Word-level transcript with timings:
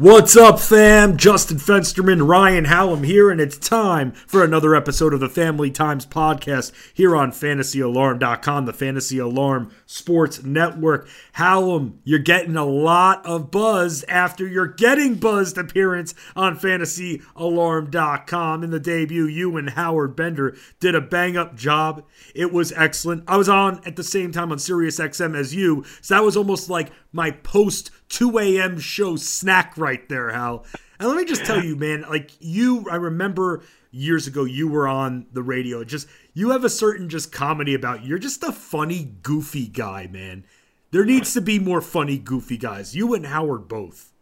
What's 0.00 0.36
up, 0.36 0.60
fam? 0.60 1.16
Justin 1.16 1.56
Fensterman, 1.56 2.28
Ryan 2.28 2.66
Hallam 2.66 3.02
here, 3.02 3.32
and 3.32 3.40
it's 3.40 3.58
time 3.58 4.12
for 4.12 4.44
another 4.44 4.76
episode 4.76 5.12
of 5.12 5.18
the 5.18 5.28
Family 5.28 5.72
Times 5.72 6.06
podcast 6.06 6.70
here 6.94 7.16
on 7.16 7.32
FantasyAlarm.com, 7.32 8.66
the 8.66 8.72
Fantasy 8.72 9.18
Alarm 9.18 9.72
Sports 9.86 10.44
Network. 10.44 11.08
Hallam, 11.32 11.98
you're 12.04 12.20
getting 12.20 12.54
a 12.54 12.64
lot 12.64 13.26
of 13.26 13.50
buzz 13.50 14.04
after 14.04 14.46
your 14.46 14.68
getting 14.68 15.16
buzzed 15.16 15.58
appearance 15.58 16.14
on 16.36 16.56
FantasyAlarm.com. 16.56 18.62
In 18.62 18.70
the 18.70 18.78
debut, 18.78 19.24
you 19.24 19.56
and 19.56 19.70
Howard 19.70 20.14
Bender 20.14 20.56
did 20.78 20.94
a 20.94 21.00
bang 21.00 21.36
up 21.36 21.56
job. 21.56 22.04
It 22.36 22.52
was 22.52 22.72
excellent. 22.76 23.24
I 23.26 23.36
was 23.36 23.48
on 23.48 23.80
at 23.84 23.96
the 23.96 24.04
same 24.04 24.30
time 24.30 24.52
on 24.52 24.58
SiriusXM 24.58 25.36
as 25.36 25.56
you, 25.56 25.84
so 26.00 26.14
that 26.14 26.22
was 26.22 26.36
almost 26.36 26.70
like 26.70 26.92
my 27.12 27.30
post 27.30 27.90
2 28.10 28.38
a.m. 28.38 28.78
show 28.78 29.16
snack 29.16 29.76
right 29.76 30.08
there, 30.08 30.30
Hal. 30.30 30.64
And 30.98 31.08
let 31.08 31.16
me 31.16 31.24
just 31.24 31.44
tell 31.44 31.62
you, 31.62 31.76
man, 31.76 32.04
like 32.08 32.32
you, 32.40 32.86
I 32.90 32.96
remember 32.96 33.62
years 33.90 34.26
ago 34.26 34.44
you 34.44 34.68
were 34.68 34.86
on 34.86 35.26
the 35.32 35.42
radio. 35.42 35.84
Just 35.84 36.08
you 36.34 36.50
have 36.50 36.64
a 36.64 36.70
certain 36.70 37.08
just 37.08 37.32
comedy 37.32 37.74
about 37.74 38.02
you. 38.02 38.10
You're 38.10 38.18
just 38.18 38.42
a 38.42 38.52
funny, 38.52 39.12
goofy 39.22 39.66
guy, 39.66 40.08
man. 40.10 40.44
There 40.90 41.04
needs 41.04 41.34
to 41.34 41.40
be 41.40 41.58
more 41.58 41.80
funny, 41.80 42.18
goofy 42.18 42.56
guys. 42.56 42.96
You 42.96 43.14
and 43.14 43.26
Howard 43.26 43.68
both. 43.68 44.12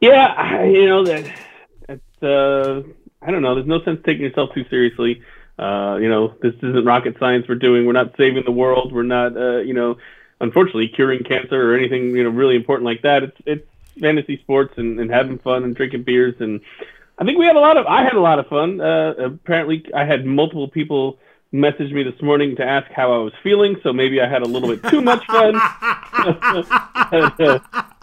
Yeah, 0.00 0.64
you 0.64 0.86
know 0.86 1.04
that. 1.04 1.38
It's, 1.88 2.22
uh, 2.22 2.82
I 3.20 3.30
don't 3.30 3.42
know. 3.42 3.56
There's 3.56 3.66
no 3.66 3.82
sense 3.82 4.00
taking 4.04 4.22
yourself 4.22 4.50
too 4.54 4.64
seriously. 4.70 5.22
Uh, 5.58 5.98
you 6.00 6.08
know, 6.08 6.34
this 6.40 6.54
isn't 6.62 6.84
rocket 6.84 7.16
science 7.18 7.46
we're 7.48 7.56
doing. 7.56 7.84
We're 7.84 7.92
not 7.92 8.16
saving 8.16 8.44
the 8.44 8.52
world. 8.52 8.92
We're 8.92 9.02
not, 9.02 9.36
uh, 9.36 9.58
you 9.58 9.74
know, 9.74 9.96
unfortunately 10.40 10.88
curing 10.88 11.24
cancer 11.24 11.70
or 11.70 11.76
anything 11.76 12.16
you 12.16 12.24
know 12.24 12.30
really 12.30 12.56
important 12.56 12.84
like 12.84 13.02
that. 13.02 13.22
It's 13.22 13.36
it's 13.46 13.68
fantasy 14.00 14.38
sports 14.38 14.74
and, 14.76 15.00
and 15.00 15.10
having 15.10 15.38
fun 15.38 15.64
and 15.64 15.74
drinking 15.74 16.04
beers 16.04 16.36
and 16.40 16.60
I 17.18 17.24
think 17.24 17.36
we 17.38 17.46
had 17.46 17.56
a 17.56 17.60
lot 17.60 17.76
of 17.76 17.86
I 17.86 18.04
had 18.04 18.14
a 18.14 18.20
lot 18.20 18.38
of 18.38 18.46
fun. 18.46 18.80
Uh, 18.80 19.14
apparently, 19.18 19.84
I 19.94 20.04
had 20.04 20.24
multiple 20.24 20.68
people 20.68 21.18
message 21.50 21.92
me 21.92 22.02
this 22.02 22.20
morning 22.22 22.56
to 22.56 22.64
ask 22.64 22.90
how 22.92 23.12
I 23.12 23.18
was 23.18 23.32
feeling, 23.42 23.76
so 23.82 23.92
maybe 23.92 24.20
I 24.20 24.28
had 24.28 24.42
a 24.42 24.46
little 24.46 24.68
bit 24.68 24.88
too 24.90 25.00
much 25.00 25.24
fun. 25.26 25.54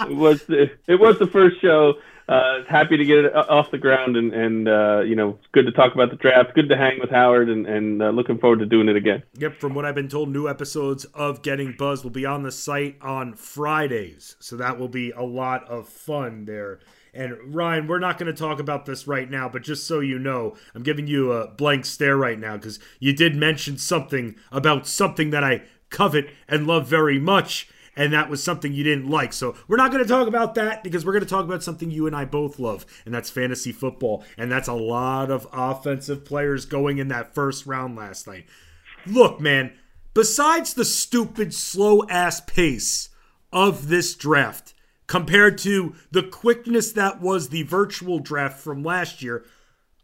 it 0.09 0.15
was 0.15 0.43
the, 0.45 0.71
it 0.87 0.99
was 0.99 1.17
the 1.19 1.27
first 1.27 1.61
show 1.61 1.93
uh, 2.27 2.63
happy 2.67 2.97
to 2.97 3.05
get 3.05 3.19
it 3.19 3.35
off 3.35 3.69
the 3.71 3.77
ground 3.77 4.17
and, 4.17 4.33
and 4.33 4.67
uh, 4.67 5.01
you 5.01 5.15
know, 5.15 5.37
it's 5.39 5.47
good 5.51 5.65
to 5.65 5.71
talk 5.71 5.93
about 5.93 6.09
the 6.09 6.15
draft. 6.15 6.55
Good 6.55 6.69
to 6.69 6.77
hang 6.77 6.99
with 6.99 7.11
Howard 7.11 7.49
and, 7.49 7.67
and 7.67 8.01
uh, 8.01 8.09
looking 8.09 8.39
forward 8.39 8.59
to 8.59 8.65
doing 8.65 8.89
it 8.89 8.95
again. 8.95 9.23
Yep, 9.37 9.59
from 9.59 9.75
what 9.75 9.85
I've 9.85 9.95
been 9.95 10.09
told, 10.09 10.29
new 10.29 10.47
episodes 10.47 11.05
of 11.05 11.43
Getting 11.43 11.75
Buzz 11.77 12.03
will 12.03 12.11
be 12.11 12.25
on 12.25 12.43
the 12.43 12.51
site 12.51 12.97
on 13.01 13.33
Fridays. 13.33 14.35
So 14.39 14.55
that 14.57 14.79
will 14.79 14.87
be 14.87 15.11
a 15.11 15.21
lot 15.21 15.67
of 15.69 15.87
fun 15.87 16.45
there. 16.45 16.79
And 17.13 17.55
Ryan, 17.55 17.87
we're 17.87 17.99
not 17.99 18.17
going 18.17 18.33
to 18.33 18.37
talk 18.37 18.59
about 18.59 18.85
this 18.85 19.07
right 19.07 19.29
now, 19.29 19.47
but 19.47 19.61
just 19.61 19.87
so 19.87 20.01
you 20.01 20.19
know, 20.19 20.57
I'm 20.73 20.83
giving 20.83 21.07
you 21.07 21.31
a 21.31 21.47
blank 21.47 21.85
stare 21.85 22.17
right 22.17 22.37
now 22.37 22.57
because 22.57 22.77
you 22.99 23.13
did 23.13 23.35
mention 23.35 23.77
something 23.77 24.35
about 24.51 24.85
something 24.85 25.29
that 25.29 25.43
I 25.43 25.61
covet 25.89 26.29
and 26.47 26.67
love 26.67 26.87
very 26.87 27.19
much 27.19 27.69
and 27.95 28.13
that 28.13 28.29
was 28.29 28.43
something 28.43 28.73
you 28.73 28.83
didn't 28.83 29.09
like. 29.09 29.33
So 29.33 29.55
we're 29.67 29.77
not 29.77 29.91
going 29.91 30.03
to 30.03 30.09
talk 30.09 30.27
about 30.27 30.55
that 30.55 30.83
because 30.83 31.05
we're 31.05 31.13
going 31.13 31.23
to 31.23 31.29
talk 31.29 31.45
about 31.45 31.63
something 31.63 31.91
you 31.91 32.07
and 32.07 32.15
I 32.15 32.25
both 32.25 32.59
love, 32.59 32.85
and 33.05 33.13
that's 33.13 33.29
fantasy 33.29 33.71
football. 33.71 34.23
And 34.37 34.51
that's 34.51 34.67
a 34.67 34.73
lot 34.73 35.31
of 35.31 35.47
offensive 35.51 36.25
players 36.25 36.65
going 36.65 36.97
in 36.97 37.07
that 37.09 37.33
first 37.33 37.65
round 37.65 37.95
last 37.95 38.27
night. 38.27 38.45
Look, 39.05 39.39
man, 39.39 39.73
besides 40.13 40.73
the 40.73 40.85
stupid, 40.85 41.53
slow 41.53 42.03
ass 42.09 42.41
pace 42.41 43.09
of 43.53 43.87
this 43.87 44.15
draft 44.15 44.73
compared 45.07 45.57
to 45.59 45.95
the 46.11 46.23
quickness 46.23 46.91
that 46.93 47.21
was 47.21 47.49
the 47.49 47.63
virtual 47.63 48.19
draft 48.19 48.59
from 48.59 48.83
last 48.83 49.21
year, 49.21 49.45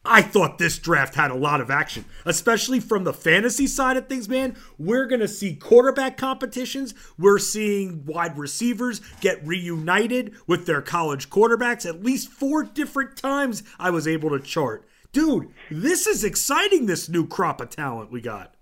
I 0.04 0.24
thought 0.24 0.58
this 0.58 0.80
draft 0.80 1.14
had 1.14 1.30
a 1.30 1.36
lot 1.36 1.62
of 1.62 1.70
action, 1.70 2.06
especially 2.26 2.80
from 2.80 3.04
the 3.04 3.14
fantasy 3.14 3.68
side 3.68 3.98
of 3.98 4.08
things, 4.08 4.28
man. 4.28 4.56
We're 4.80 5.06
going 5.06 5.22
to 5.22 5.28
see 5.28 5.56
quarterback 5.56 6.18
competitions. 6.18 6.96
We're 7.20 7.38
seeing 7.38 8.04
wide 8.06 8.36
receivers 8.38 9.02
get 9.22 9.46
reunited 9.46 10.34
with 10.48 10.66
their 10.66 10.82
college 10.82 11.30
quarterbacks 11.30 11.88
at 11.88 12.04
least 12.04 12.30
four 12.30 12.64
different 12.64 13.16
times 13.16 13.62
I 13.80 13.92
was 13.92 14.08
able 14.08 14.32
to 14.32 14.40
chart. 14.40 14.88
Dude, 15.12 15.50
this 15.70 16.08
is 16.08 16.24
exciting, 16.24 16.88
this 16.88 17.08
new 17.08 17.28
crop 17.28 17.62
of 17.62 17.70
talent 17.70 18.12
we 18.12 18.22
got. 18.22 18.56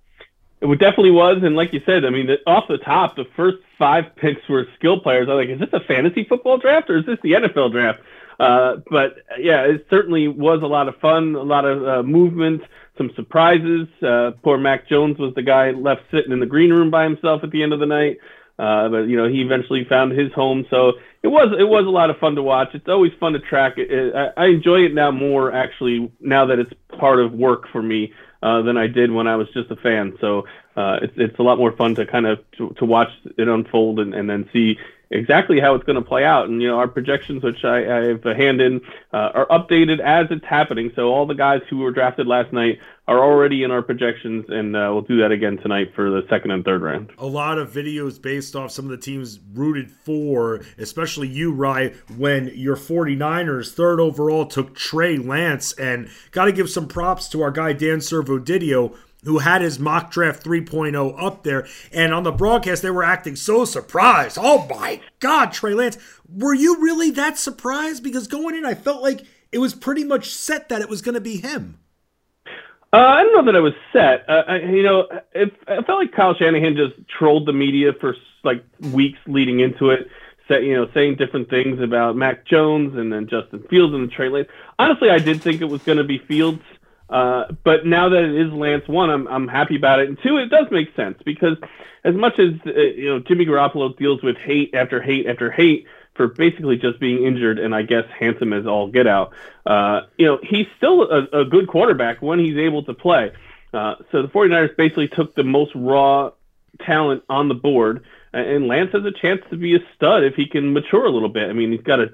It 0.61 0.67
definitely 0.79 1.11
was. 1.11 1.37
And 1.41 1.55
like 1.55 1.71
you 1.71 1.79
said, 1.85 2.03
I 2.03 2.09
mean, 2.09 2.27
off 2.45 2.65
the 2.67 2.79
top, 2.79 3.15
the 3.15 3.25
first 3.37 3.57
five 3.77 4.03
picks 4.17 4.41
were 4.49 4.65
skill 4.77 4.99
players. 4.99 5.29
I 5.29 5.35
was 5.35 5.45
like, 5.45 5.53
is 5.53 5.59
this 5.59 5.81
a 5.81 5.85
fantasy 5.85 6.25
football 6.27 6.57
draft 6.57 6.89
or 6.89 6.97
is 6.97 7.05
this 7.05 7.17
the 7.23 7.31
NFL 7.31 7.71
draft? 7.71 7.99
Uh, 8.39 8.77
but 8.89 9.17
yeah, 9.37 9.63
it 9.63 9.85
certainly 9.89 10.27
was 10.27 10.61
a 10.63 10.67
lot 10.67 10.87
of 10.87 10.95
fun, 10.97 11.35
a 11.35 11.41
lot 11.43 11.65
of 11.65 11.87
uh, 11.87 12.03
movement, 12.03 12.61
some 12.97 13.11
surprises. 13.15 13.87
Uh, 14.01 14.31
poor 14.43 14.57
Mac 14.57 14.87
Jones 14.87 15.17
was 15.17 15.33
the 15.35 15.41
guy 15.41 15.71
left 15.71 16.01
sitting 16.11 16.31
in 16.31 16.39
the 16.39 16.45
green 16.45 16.71
room 16.71 16.89
by 16.89 17.03
himself 17.03 17.43
at 17.43 17.51
the 17.51 17.63
end 17.63 17.73
of 17.73 17.79
the 17.79 17.85
night. 17.85 18.17
Uh, 18.57 18.89
but 18.89 19.03
you 19.03 19.15
know, 19.15 19.27
he 19.27 19.41
eventually 19.41 19.85
found 19.85 20.11
his 20.11 20.31
home. 20.33 20.65
So 20.69 20.93
it 21.23 21.29
was 21.29 21.55
it 21.57 21.67
was 21.67 21.85
a 21.85 21.89
lot 21.89 22.09
of 22.09 22.17
fun 22.17 22.35
to 22.35 22.43
watch. 22.43 22.69
It's 22.73 22.87
always 22.87 23.11
fun 23.19 23.33
to 23.33 23.39
track 23.39 23.77
it. 23.77 23.91
it 23.91 24.13
I, 24.15 24.45
I 24.45 24.47
enjoy 24.47 24.81
it 24.81 24.93
now 24.93 25.11
more 25.11 25.53
actually 25.53 26.11
now 26.19 26.45
that 26.45 26.59
it's 26.59 26.71
part 26.97 27.19
of 27.19 27.33
work 27.33 27.69
for 27.71 27.81
me 27.81 28.13
uh, 28.43 28.61
than 28.61 28.77
I 28.77 28.87
did 28.87 29.11
when 29.11 29.27
I 29.27 29.37
was 29.37 29.47
just 29.53 29.71
a 29.71 29.77
fan. 29.77 30.17
So 30.19 30.45
uh, 30.75 30.99
it's 31.01 31.13
it's 31.15 31.39
a 31.39 31.43
lot 31.43 31.57
more 31.57 31.71
fun 31.71 31.95
to 31.95 32.05
kind 32.05 32.25
of 32.25 32.39
to, 32.57 32.73
to 32.79 32.85
watch 32.85 33.09
it 33.37 33.47
unfold 33.47 33.99
and, 33.99 34.13
and 34.13 34.29
then 34.29 34.49
see 34.51 34.77
exactly 35.11 35.59
how 35.59 35.75
it's 35.75 35.83
going 35.85 35.95
to 35.95 36.07
play 36.07 36.23
out. 36.23 36.47
And 36.47 36.61
you 36.61 36.67
know, 36.67 36.77
our 36.77 36.87
projections, 36.87 37.43
which 37.43 37.63
I, 37.63 37.77
I 37.77 38.07
have 38.09 38.25
a 38.25 38.35
hand 38.35 38.61
in, 38.61 38.81
uh, 39.13 39.29
are 39.33 39.47
updated 39.47 39.99
as 39.99 40.27
it's 40.29 40.45
happening. 40.45 40.91
So 40.95 41.09
all 41.09 41.25
the 41.25 41.35
guys 41.35 41.61
who 41.69 41.77
were 41.77 41.91
drafted 41.91 42.27
last 42.27 42.53
night 42.53 42.79
are 43.07 43.17
already 43.17 43.63
in 43.63 43.71
our 43.71 43.81
projections, 43.81 44.45
and 44.49 44.75
uh, 44.75 44.89
we'll 44.91 45.01
do 45.01 45.19
that 45.21 45.31
again 45.31 45.57
tonight 45.57 45.93
for 45.95 46.11
the 46.11 46.21
second 46.29 46.51
and 46.51 46.63
third 46.63 46.83
round. 46.83 47.09
A 47.17 47.25
lot 47.25 47.57
of 47.57 47.71
videos 47.71 48.21
based 48.21 48.55
off 48.55 48.69
some 48.69 48.85
of 48.85 48.91
the 48.91 48.97
teams 48.97 49.39
rooted 49.53 49.89
for, 49.89 50.61
especially 50.77 51.27
you, 51.27 51.51
Rye, 51.51 51.95
when 52.17 52.51
your 52.53 52.75
49ers 52.75 53.73
third 53.73 53.99
overall 53.99 54.45
took 54.45 54.75
Trey 54.75 55.17
Lance, 55.17 55.73
and 55.73 56.07
got 56.29 56.45
to 56.45 56.51
give 56.51 56.69
some 56.69 56.87
props 56.87 57.27
to 57.29 57.41
our 57.41 57.49
guy 57.49 57.73
Dan 57.73 57.97
Servodidio 57.97 58.95
who 59.23 59.39
had 59.39 59.61
his 59.61 59.79
mock 59.79 60.11
draft 60.11 60.43
3.0 60.43 61.21
up 61.21 61.43
there. 61.43 61.67
And 61.91 62.13
on 62.13 62.23
the 62.23 62.31
broadcast, 62.31 62.81
they 62.81 62.91
were 62.91 63.03
acting 63.03 63.35
so 63.35 63.65
surprised. 63.65 64.37
Oh 64.39 64.65
my 64.69 65.01
God, 65.19 65.51
Trey 65.51 65.73
Lance. 65.73 65.97
Were 66.31 66.53
you 66.53 66.81
really 66.81 67.11
that 67.11 67.37
surprised? 67.37 68.03
Because 68.03 68.27
going 68.27 68.55
in, 68.55 68.65
I 68.65 68.75
felt 68.75 69.01
like 69.01 69.25
it 69.51 69.59
was 69.59 69.73
pretty 69.73 70.03
much 70.03 70.29
set 70.29 70.69
that 70.69 70.81
it 70.81 70.89
was 70.89 71.01
going 71.01 71.15
to 71.15 71.21
be 71.21 71.37
him. 71.37 71.79
Uh, 72.91 72.97
I 72.97 73.23
don't 73.23 73.33
know 73.33 73.51
that 73.51 73.55
I 73.55 73.61
was 73.61 73.73
set. 73.93 74.27
Uh, 74.27 74.43
I, 74.47 74.57
you 74.61 74.81
know, 74.81 75.07
it, 75.33 75.53
I 75.67 75.83
felt 75.83 75.99
like 75.99 76.11
Kyle 76.11 76.33
Shanahan 76.33 76.75
just 76.75 76.95
trolled 77.07 77.47
the 77.47 77.53
media 77.53 77.91
for 77.99 78.15
like 78.43 78.63
weeks 78.93 79.19
leading 79.27 79.59
into 79.59 79.89
it. 79.89 80.07
Say, 80.47 80.65
you 80.65 80.75
know, 80.75 80.87
saying 80.95 81.17
different 81.17 81.51
things 81.51 81.79
about 81.79 82.15
Mac 82.15 82.45
Jones 82.47 82.97
and 82.97 83.13
then 83.13 83.27
Justin 83.27 83.63
Fields 83.69 83.93
and 83.93 84.09
the 84.09 84.11
Trey 84.11 84.29
Lance. 84.29 84.47
Honestly, 84.79 85.11
I 85.11 85.19
did 85.19 85.43
think 85.43 85.61
it 85.61 85.65
was 85.65 85.83
going 85.83 85.99
to 85.99 86.03
be 86.03 86.17
Fields. 86.17 86.63
Uh, 87.09 87.45
but 87.63 87.85
now 87.85 88.09
that 88.09 88.23
it 88.23 88.47
is 88.47 88.53
Lance 88.53 88.87
one, 88.87 89.09
I'm 89.09 89.27
I'm 89.27 89.47
happy 89.47 89.75
about 89.75 89.99
it. 89.99 90.09
And 90.09 90.17
two, 90.21 90.37
it 90.37 90.49
does 90.49 90.67
make 90.71 90.95
sense 90.95 91.19
because 91.25 91.57
as 92.03 92.15
much 92.15 92.39
as 92.39 92.53
uh, 92.65 92.79
you 92.79 93.09
know 93.09 93.19
Jimmy 93.19 93.45
Garoppolo 93.45 93.97
deals 93.97 94.21
with 94.21 94.37
hate 94.37 94.73
after 94.75 95.01
hate 95.01 95.25
after 95.27 95.49
hate 95.49 95.87
for 96.13 96.27
basically 96.27 96.77
just 96.77 96.99
being 96.99 97.23
injured 97.23 97.59
and 97.59 97.73
I 97.73 97.81
guess 97.81 98.03
handsome 98.17 98.53
as 98.53 98.67
all 98.67 98.91
get 98.91 99.07
out, 99.07 99.33
uh, 99.65 100.01
you 100.17 100.27
know 100.27 100.39
he's 100.43 100.67
still 100.77 101.03
a, 101.03 101.41
a, 101.41 101.45
good 101.45 101.67
quarterback 101.67 102.21
when 102.21 102.39
he's 102.39 102.57
able 102.57 102.83
to 102.83 102.93
play. 102.93 103.31
Uh, 103.73 103.95
so 104.11 104.21
the 104.21 104.27
49ers 104.27 104.75
basically 104.75 105.07
took 105.07 105.35
the 105.35 105.43
most 105.43 105.71
raw 105.75 106.31
talent 106.85 107.23
on 107.29 107.47
the 107.47 107.55
board, 107.55 108.03
and 108.33 108.67
Lance 108.67 108.91
has 108.93 109.03
a 109.05 109.11
chance 109.11 109.41
to 109.49 109.57
be 109.57 109.75
a 109.75 109.79
stud 109.95 110.23
if 110.23 110.35
he 110.35 110.45
can 110.45 110.73
mature 110.73 111.05
a 111.05 111.11
little 111.11 111.29
bit. 111.29 111.49
I 111.49 111.53
mean, 111.53 111.71
he's 111.71 111.81
got 111.81 111.99
a 111.99 112.13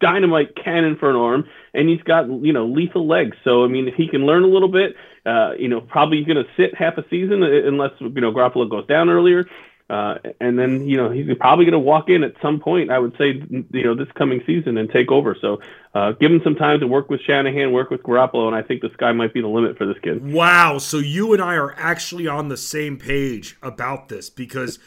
dynamite 0.00 0.56
cannon 0.56 0.96
for 0.96 1.10
an 1.10 1.16
arm, 1.16 1.48
and 1.74 1.88
he's 1.88 2.02
got 2.02 2.28
you 2.28 2.52
know 2.52 2.66
lethal 2.66 3.06
legs. 3.06 3.36
So 3.44 3.64
I 3.64 3.68
mean, 3.68 3.88
if 3.88 3.94
he 3.94 4.08
can 4.08 4.26
learn 4.26 4.44
a 4.44 4.48
little 4.48 4.70
bit, 4.70 4.96
uh, 5.26 5.52
you 5.58 5.68
know, 5.68 5.80
probably 5.80 6.24
going 6.24 6.36
to 6.42 6.50
sit 6.56 6.74
half 6.74 6.98
a 6.98 7.04
season 7.10 7.42
uh, 7.42 7.46
unless 7.66 7.92
you 8.00 8.20
know 8.20 8.32
Garoppolo 8.32 8.70
goes 8.70 8.86
down 8.86 9.08
earlier. 9.08 9.44
Uh, 9.90 10.16
and 10.38 10.58
then 10.58 10.86
you 10.86 10.98
know 10.98 11.10
he's 11.10 11.26
probably 11.40 11.64
going 11.64 11.72
to 11.72 11.78
walk 11.78 12.10
in 12.10 12.22
at 12.22 12.34
some 12.42 12.60
point. 12.60 12.90
I 12.90 12.98
would 12.98 13.16
say 13.16 13.42
you 13.50 13.84
know 13.84 13.94
this 13.94 14.08
coming 14.18 14.42
season 14.46 14.76
and 14.76 14.90
take 14.90 15.10
over. 15.10 15.34
So 15.40 15.62
uh, 15.94 16.12
give 16.12 16.30
him 16.30 16.42
some 16.44 16.56
time 16.56 16.80
to 16.80 16.86
work 16.86 17.08
with 17.08 17.22
Shanahan, 17.22 17.72
work 17.72 17.88
with 17.88 18.02
Garoppolo, 18.02 18.48
and 18.48 18.54
I 18.54 18.60
think 18.60 18.82
the 18.82 18.90
sky 18.92 19.12
might 19.12 19.32
be 19.32 19.40
the 19.40 19.48
limit 19.48 19.78
for 19.78 19.86
this 19.86 19.96
kid. 20.02 20.30
Wow! 20.30 20.76
So 20.76 20.98
you 20.98 21.32
and 21.32 21.42
I 21.42 21.54
are 21.54 21.72
actually 21.78 22.28
on 22.28 22.48
the 22.48 22.56
same 22.58 22.98
page 22.98 23.56
about 23.62 24.10
this 24.10 24.28
because 24.28 24.78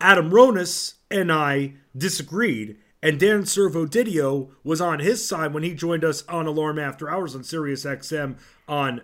Adam 0.00 0.30
Ronis 0.30 0.94
and 1.10 1.30
I 1.30 1.74
disagreed 1.94 2.78
and 3.02 3.20
Dan 3.20 3.42
Servodidio 3.42 4.50
was 4.64 4.80
on 4.80 5.00
his 5.00 5.26
side 5.26 5.52
when 5.52 5.62
he 5.62 5.74
joined 5.74 6.04
us 6.04 6.26
on 6.28 6.46
Alarm 6.46 6.78
After 6.78 7.10
Hours 7.10 7.34
on 7.34 7.44
Sirius 7.44 7.84
XM 7.84 8.36
on 8.68 9.02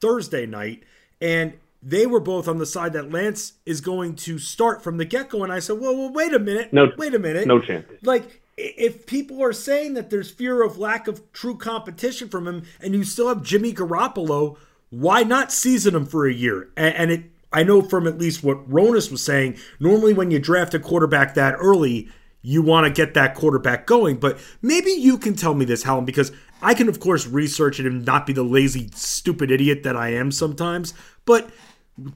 Thursday 0.00 0.46
night. 0.46 0.82
And 1.20 1.54
they 1.82 2.06
were 2.06 2.20
both 2.20 2.48
on 2.48 2.58
the 2.58 2.66
side 2.66 2.92
that 2.94 3.10
Lance 3.10 3.54
is 3.64 3.80
going 3.80 4.16
to 4.16 4.38
start 4.38 4.82
from 4.82 4.96
the 4.96 5.04
get 5.04 5.30
go. 5.30 5.44
And 5.44 5.52
I 5.52 5.60
said, 5.60 5.78
well, 5.78 5.96
well, 5.96 6.12
wait 6.12 6.32
a 6.32 6.38
minute. 6.38 6.72
No, 6.72 6.88
wait 6.96 7.14
a 7.14 7.18
minute. 7.18 7.46
No 7.46 7.60
chance. 7.60 7.86
Like, 8.02 8.42
if 8.56 9.06
people 9.06 9.42
are 9.42 9.52
saying 9.52 9.94
that 9.94 10.10
there's 10.10 10.30
fear 10.30 10.62
of 10.62 10.78
lack 10.78 11.06
of 11.06 11.32
true 11.32 11.56
competition 11.56 12.28
from 12.28 12.48
him, 12.48 12.64
and 12.80 12.94
you 12.94 13.04
still 13.04 13.28
have 13.28 13.42
Jimmy 13.42 13.72
Garoppolo, 13.72 14.56
why 14.90 15.22
not 15.22 15.52
season 15.52 15.94
him 15.94 16.06
for 16.06 16.26
a 16.26 16.32
year? 16.32 16.68
And, 16.76 16.94
and 16.94 17.10
it, 17.12 17.24
I 17.52 17.62
know 17.62 17.82
from 17.82 18.08
at 18.08 18.18
least 18.18 18.42
what 18.42 18.68
Ronis 18.68 19.10
was 19.10 19.22
saying, 19.22 19.56
normally 19.78 20.12
when 20.12 20.30
you 20.32 20.40
draft 20.40 20.74
a 20.74 20.80
quarterback 20.80 21.34
that 21.34 21.54
early, 21.58 22.08
you 22.42 22.62
want 22.62 22.86
to 22.86 22.92
get 22.92 23.14
that 23.14 23.34
quarterback 23.34 23.86
going. 23.86 24.18
But 24.18 24.38
maybe 24.62 24.90
you 24.90 25.18
can 25.18 25.34
tell 25.34 25.54
me 25.54 25.64
this, 25.64 25.82
Hallam, 25.82 26.04
because 26.04 26.32
I 26.62 26.74
can, 26.74 26.88
of 26.88 27.00
course, 27.00 27.26
research 27.26 27.80
it 27.80 27.86
and 27.86 28.04
not 28.04 28.26
be 28.26 28.32
the 28.32 28.42
lazy, 28.42 28.90
stupid 28.94 29.50
idiot 29.50 29.82
that 29.82 29.96
I 29.96 30.10
am 30.10 30.30
sometimes. 30.30 30.94
But 31.24 31.50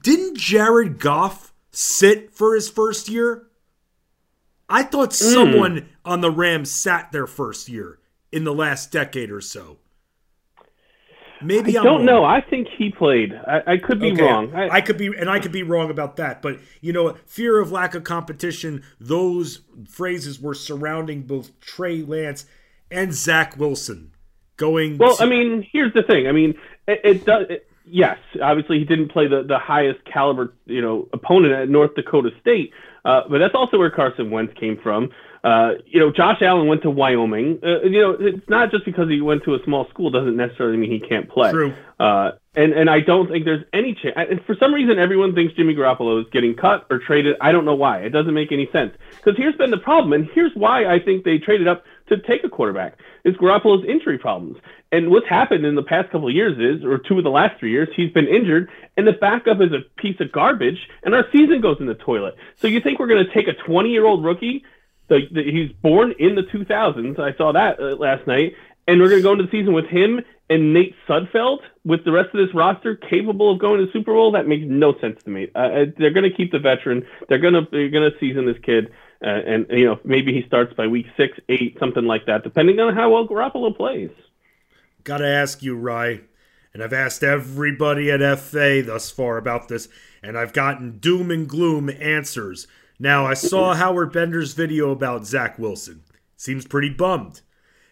didn't 0.01 0.37
Jared 0.37 0.99
Goff 0.99 1.53
sit 1.71 2.33
for 2.33 2.55
his 2.55 2.69
first 2.69 3.09
year? 3.09 3.47
I 4.69 4.83
thought 4.83 5.09
mm. 5.09 5.33
someone 5.33 5.89
on 6.05 6.21
the 6.21 6.31
Rams 6.31 6.71
sat 6.71 7.11
their 7.11 7.27
first 7.27 7.69
year 7.69 7.99
in 8.31 8.43
the 8.43 8.53
last 8.53 8.91
decade 8.91 9.29
or 9.29 9.41
so. 9.41 9.77
Maybe 11.43 11.77
I 11.77 11.81
I'm 11.81 11.85
don't 11.85 11.97
wrong. 11.97 12.05
know. 12.05 12.25
I 12.25 12.41
think 12.41 12.67
he 12.77 12.89
played. 12.89 13.33
I, 13.33 13.73
I 13.73 13.77
could 13.77 13.99
be 13.99 14.11
okay. 14.13 14.23
wrong. 14.23 14.53
I, 14.53 14.69
I, 14.69 14.81
could 14.81 14.97
be, 14.97 15.07
and 15.07 15.29
I 15.29 15.39
could 15.39 15.51
be 15.51 15.63
wrong 15.63 15.89
about 15.89 16.17
that. 16.17 16.41
But 16.41 16.59
you 16.81 16.93
know, 16.93 17.15
fear 17.25 17.59
of 17.59 17.71
lack 17.71 17.95
of 17.95 18.03
competition. 18.03 18.83
Those 18.99 19.61
phrases 19.87 20.39
were 20.39 20.53
surrounding 20.53 21.23
both 21.23 21.59
Trey 21.59 22.01
Lance 22.01 22.45
and 22.91 23.13
Zach 23.13 23.57
Wilson. 23.57 24.11
Going 24.57 24.97
well. 24.97 25.17
To- 25.17 25.23
I 25.23 25.25
mean, 25.25 25.67
here's 25.71 25.93
the 25.93 26.03
thing. 26.03 26.27
I 26.27 26.31
mean, 26.31 26.53
it, 26.87 27.01
it 27.03 27.25
does. 27.25 27.47
It, 27.49 27.67
yes, 27.85 28.17
obviously 28.41 28.79
he 28.79 28.85
didn't 28.85 29.11
play 29.11 29.27
the 29.27 29.43
the 29.43 29.59
highest 29.59 29.99
caliber, 30.05 30.53
you 30.65 30.81
know, 30.81 31.07
opponent 31.11 31.53
at 31.53 31.69
North 31.69 31.95
Dakota 31.95 32.29
State. 32.39 32.71
Uh, 33.05 33.21
but 33.29 33.39
that's 33.39 33.55
also 33.55 33.77
where 33.77 33.89
Carson 33.89 34.31
Wentz 34.31 34.53
came 34.59 34.77
from. 34.81 35.09
Uh, 35.43 35.73
you 35.85 35.99
know, 35.99 36.09
Josh 36.09 36.41
Allen 36.41 36.67
went 36.67 36.83
to 36.83 36.89
Wyoming. 36.89 37.59
Uh, 37.61 37.81
you 37.81 38.01
know, 38.01 38.17
it's 38.17 38.47
not 38.47 38.71
just 38.71 38.85
because 38.85 39.09
he 39.09 39.19
went 39.19 39.43
to 39.43 39.55
a 39.55 39.57
small 39.65 39.89
school 39.89 40.09
doesn't 40.09 40.37
necessarily 40.37 40.77
mean 40.77 40.89
he 40.89 41.05
can't 41.05 41.29
play. 41.29 41.51
True. 41.51 41.73
Uh, 41.99 42.31
and 42.55 42.71
and 42.71 42.89
I 42.89 43.01
don't 43.01 43.29
think 43.29 43.43
there's 43.43 43.65
any 43.73 43.93
chance. 43.93 44.15
And 44.15 44.39
for 44.45 44.55
some 44.55 44.73
reason, 44.73 44.99
everyone 44.99 45.35
thinks 45.35 45.53
Jimmy 45.55 45.75
Garoppolo 45.75 46.21
is 46.21 46.27
getting 46.31 46.55
cut 46.55 46.85
or 46.89 46.99
traded. 46.99 47.35
I 47.41 47.51
don't 47.51 47.65
know 47.65 47.75
why. 47.75 47.99
It 47.99 48.09
doesn't 48.11 48.33
make 48.33 48.51
any 48.51 48.69
sense. 48.71 48.93
Because 49.17 49.35
here's 49.35 49.55
been 49.55 49.71
the 49.71 49.77
problem, 49.77 50.13
and 50.13 50.29
here's 50.33 50.51
why 50.55 50.85
I 50.85 50.99
think 50.99 51.25
they 51.25 51.39
traded 51.39 51.67
up 51.67 51.83
to 52.07 52.17
take 52.19 52.43
a 52.45 52.49
quarterback. 52.49 52.97
Is 53.25 53.35
Garoppolo's 53.35 53.85
injury 53.85 54.17
problems. 54.17 54.57
And 54.93 55.09
what's 55.09 55.27
happened 55.27 55.65
in 55.65 55.75
the 55.75 55.83
past 55.83 56.11
couple 56.11 56.27
of 56.27 56.35
years 56.35 56.57
is, 56.59 56.85
or 56.85 56.99
two 56.99 57.17
of 57.17 57.23
the 57.23 57.31
last 57.31 57.59
three 57.59 57.71
years, 57.71 57.89
he's 57.95 58.11
been 58.11 58.27
injured, 58.27 58.69
and 58.95 59.07
the 59.07 59.13
backup 59.13 59.57
is 59.59 59.71
a 59.73 59.81
piece 59.99 60.19
of 60.21 60.31
garbage, 60.31 60.77
and 61.03 61.15
our 61.15 61.25
season 61.31 61.59
goes 61.59 61.77
in 61.79 61.87
the 61.87 61.95
toilet. 61.95 62.35
So 62.57 62.67
you 62.67 62.79
think 62.79 62.99
we're 62.99 63.07
going 63.07 63.25
to 63.25 63.33
take 63.33 63.47
a 63.47 63.53
20 63.65 63.89
year 63.89 64.05
old 64.05 64.23
rookie 64.23 64.63
he's 65.17 65.71
born 65.81 66.13
in 66.19 66.35
the 66.35 66.43
2000s. 66.43 67.19
I 67.19 67.35
saw 67.37 67.51
that 67.51 67.79
uh, 67.79 67.95
last 67.95 68.27
night, 68.27 68.53
and 68.87 69.01
we're 69.01 69.09
going 69.09 69.21
to 69.21 69.23
go 69.23 69.31
into 69.33 69.45
the 69.45 69.51
season 69.51 69.73
with 69.73 69.85
him 69.85 70.21
and 70.49 70.73
Nate 70.73 70.95
Sudfeld 71.07 71.59
with 71.85 72.03
the 72.05 72.11
rest 72.11 72.29
of 72.33 72.45
this 72.45 72.53
roster 72.53 72.95
capable 72.95 73.53
of 73.53 73.59
going 73.59 73.79
to 73.79 73.85
the 73.85 73.91
Super 73.91 74.13
Bowl. 74.13 74.31
That 74.31 74.47
makes 74.47 74.65
no 74.67 74.97
sense 74.99 75.21
to 75.23 75.29
me. 75.29 75.47
Uh, 75.55 75.59
uh 75.59 75.85
they're 75.97 76.11
going 76.11 76.29
to 76.29 76.35
keep 76.35 76.51
the 76.51 76.59
veteran. 76.59 77.05
They're 77.29 77.39
going 77.39 77.53
to 77.53 77.67
they're 77.71 77.89
to 77.89 78.11
season 78.19 78.45
this 78.45 78.57
kid, 78.63 78.91
uh, 79.23 79.29
and 79.29 79.65
you 79.69 79.85
know 79.85 79.99
maybe 80.03 80.33
he 80.33 80.45
starts 80.47 80.73
by 80.73 80.87
week 80.87 81.07
six, 81.17 81.37
eight, 81.49 81.77
something 81.79 82.05
like 82.05 82.25
that, 82.25 82.43
depending 82.43 82.79
on 82.79 82.93
how 82.93 83.11
well 83.11 83.27
Garoppolo 83.27 83.75
plays. 83.75 84.11
Got 85.03 85.17
to 85.19 85.27
ask 85.27 85.63
you, 85.63 85.75
Rye, 85.75 86.21
and 86.73 86.83
I've 86.83 86.93
asked 86.93 87.23
everybody 87.23 88.11
at 88.11 88.39
FA 88.39 88.81
thus 88.85 89.09
far 89.09 89.37
about 89.37 89.69
this, 89.69 89.87
and 90.21 90.37
I've 90.37 90.53
gotten 90.53 90.99
doom 90.99 91.31
and 91.31 91.47
gloom 91.47 91.89
answers. 91.89 92.67
Now, 93.03 93.25
I 93.25 93.33
saw 93.33 93.73
Howard 93.73 94.13
Bender's 94.13 94.53
video 94.53 94.89
about 94.89 95.25
Zach 95.25 95.59
Wilson. 95.59 96.03
Seems 96.37 96.65
pretty 96.65 96.87
bummed. 96.87 97.41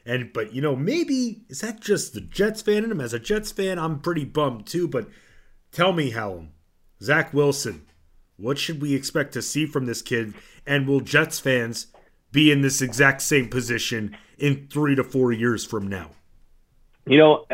And 0.06 0.32
but 0.32 0.54
you 0.54 0.62
know, 0.62 0.74
maybe 0.74 1.42
is 1.50 1.60
that 1.60 1.82
just 1.82 2.14
the 2.14 2.22
Jets 2.22 2.62
fan 2.62 2.86
in 2.86 2.92
him? 2.92 3.02
As 3.02 3.14
a 3.14 3.20
Jets 3.20 3.52
fan, 3.52 3.78
I'm 3.78 4.00
pretty 4.00 4.24
bummed 4.24 4.68
too. 4.68 4.88
But 4.88 5.10
tell 5.74 5.92
me, 5.92 6.12
Hallam, 6.12 6.54
Zach 7.04 7.34
Wilson, 7.34 7.88
what 8.38 8.58
should 8.58 8.82
we 8.82 8.96
expect 8.96 9.34
to 9.34 9.42
see 9.42 9.66
from 9.66 9.86
this 9.86 10.02
kid? 10.02 10.34
And 10.66 10.88
will 10.88 11.02
Jets 11.02 11.42
fans 11.42 11.88
be 12.32 12.50
in 12.50 12.62
this 12.62 12.82
exact 12.82 13.22
same 13.22 13.50
position 13.50 14.16
in 14.38 14.70
three 14.72 14.96
to 14.96 15.04
four 15.04 15.34
years 15.34 15.66
from 15.66 15.88
now? 15.88 16.12
You 17.06 17.18
know, 17.18 17.46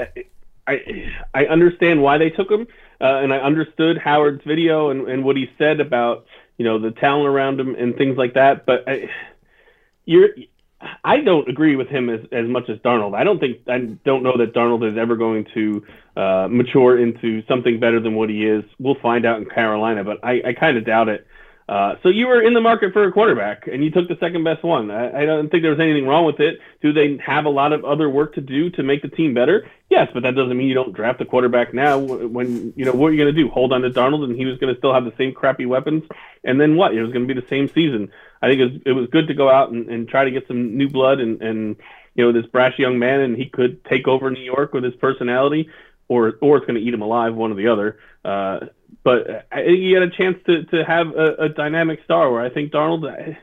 I 0.68 1.12
I 1.34 1.46
understand 1.48 2.04
why 2.04 2.20
they 2.20 2.30
took 2.30 2.52
him, 2.52 2.68
uh, 3.02 3.18
and 3.18 3.34
I 3.34 3.38
understood 3.38 3.98
Howard's 3.98 4.44
video 4.46 4.92
and, 4.92 5.08
and 5.08 5.24
what 5.24 5.36
he 5.36 5.50
said 5.58 5.80
about 5.80 6.28
you 6.58 6.66
know 6.66 6.80
the 6.80 6.92
talent 6.92 7.28
around 7.28 7.60
him 7.60 7.76
and 7.76 7.96
things 7.96 8.18
like 8.18 8.34
that. 8.34 8.66
But 8.66 8.88
I, 8.88 9.10
you're 10.06 10.30
I 11.04 11.22
don't 11.22 11.50
agree 11.50 11.76
with 11.76 11.88
him 11.88 12.10
as, 12.10 12.22
as 12.32 12.48
much 12.48 12.70
as 12.70 12.78
Darnold. 12.80 13.16
I 13.16 13.24
don't 13.24 13.40
think 13.40 13.68
I 13.68 13.80
don't 13.80 14.24
know 14.24 14.38
that 14.38 14.54
Darnold 14.54 14.90
is 14.90 14.98
ever 14.98 15.16
going 15.16 15.46
to 15.54 15.84
uh, 16.16 16.48
mature 16.50 17.00
into 17.00 17.44
something 17.48 17.80
better 17.80 18.00
than 18.00 18.16
what 18.16 18.30
he 18.30 18.46
is. 18.46 18.64
We'll 18.80 19.00
find 19.02 19.26
out 19.26 19.40
in 19.40 19.46
Carolina, 19.46 20.04
but 20.04 20.20
I, 20.24 20.42
I 20.46 20.54
kind 20.54 20.78
of 20.78 20.86
doubt 20.86 21.10
it. 21.10 21.26
Uh, 21.68 21.96
so 22.02 22.08
you 22.08 22.28
were 22.28 22.42
in 22.42 22.54
the 22.54 22.62
market 22.62 22.94
for 22.94 23.04
a 23.06 23.12
quarterback, 23.12 23.68
and 23.68 23.84
you 23.84 23.92
took 23.92 24.08
the 24.08 24.16
second 24.22 24.42
best 24.46 24.64
one. 24.64 24.90
I, 24.90 25.24
I 25.24 25.26
don't 25.26 25.50
think 25.50 25.64
there 25.64 25.72
was 25.72 25.82
anything 25.82 26.08
wrong 26.08 26.26
with 26.26 26.40
it. 26.40 26.60
Do 26.82 26.94
they 26.94 27.18
have 27.26 27.44
a 27.44 27.50
lot 27.50 27.74
of 27.74 27.84
other 27.84 28.10
work 28.10 28.36
to 28.36 28.42
do 28.42 28.70
to 28.72 28.84
make 28.84 29.02
the 29.02 29.10
team 29.10 29.34
better? 29.34 29.70
Yes, 29.90 30.08
but 30.14 30.24
that 30.24 30.34
doesn't 30.34 30.56
mean 30.56 30.70
you 30.70 30.74
don't 30.74 30.94
draft 30.94 31.20
a 31.20 31.26
quarterback 31.26 31.74
now. 31.74 31.98
When 31.98 32.72
you 32.78 32.86
know 32.86 32.94
what 32.94 33.08
are 33.08 33.14
you're 33.14 33.26
going 33.26 33.36
to 33.36 33.42
do, 33.42 33.50
hold 33.50 33.74
on 33.74 33.82
to 33.82 33.90
Darnold, 33.90 34.24
and 34.24 34.38
he 34.38 34.46
was 34.46 34.58
going 34.60 34.74
to 34.74 34.80
still 34.80 34.94
have 34.94 35.04
the 35.04 35.14
same 35.18 35.34
crappy 35.34 35.66
weapons. 35.66 36.04
And 36.46 36.60
then 36.60 36.78
what? 36.78 36.94
It 36.94 37.02
was 37.02 37.12
going 37.12 37.28
to 37.28 37.34
be 37.34 37.40
the 37.40 37.48
same 37.48 37.68
season. 37.68 38.12
I 38.42 38.48
think 38.48 38.62
it 38.62 38.66
was, 38.66 38.82
it 38.86 38.92
was 38.94 39.10
good 39.10 39.28
to 39.28 39.34
go 39.34 39.50
out 39.50 39.72
and, 39.72 39.90
and 39.90 40.08
try 40.08 40.24
to 40.24 40.32
get 40.32 40.48
some 40.48 40.78
new 40.78 40.88
blood 40.88 41.20
and, 41.20 41.42
and 41.42 41.76
you 42.16 42.24
know 42.24 42.32
this 42.32 42.50
brash 42.50 42.80
young 42.80 42.98
man, 42.98 43.20
and 43.20 43.36
he 43.36 43.50
could 43.50 43.84
take 43.86 44.08
over 44.08 44.32
New 44.32 44.42
York 44.42 44.74
with 44.74 44.86
his 44.86 44.96
personality, 44.96 45.70
or 46.08 46.38
or 46.42 46.58
it's 46.58 46.66
going 46.66 46.80
to 46.80 46.86
eat 46.86 46.94
him 46.94 47.02
alive, 47.02 47.36
one 47.36 47.52
or 47.52 47.56
the 47.56 47.68
other. 47.68 48.00
Uh, 48.24 48.68
but 49.08 49.48
I 49.54 49.64
think 49.64 49.80
you 49.80 49.94
had 49.94 50.04
a 50.04 50.10
chance 50.10 50.38
to 50.48 50.66
to 50.66 50.84
have 50.84 51.16
a, 51.16 51.46
a 51.46 51.50
dynamic 51.50 52.02
star 52.04 52.30
where 52.30 52.42
I 52.42 52.50
think 52.50 52.74
Darnold. 52.74 53.10
Uh, 53.10 53.40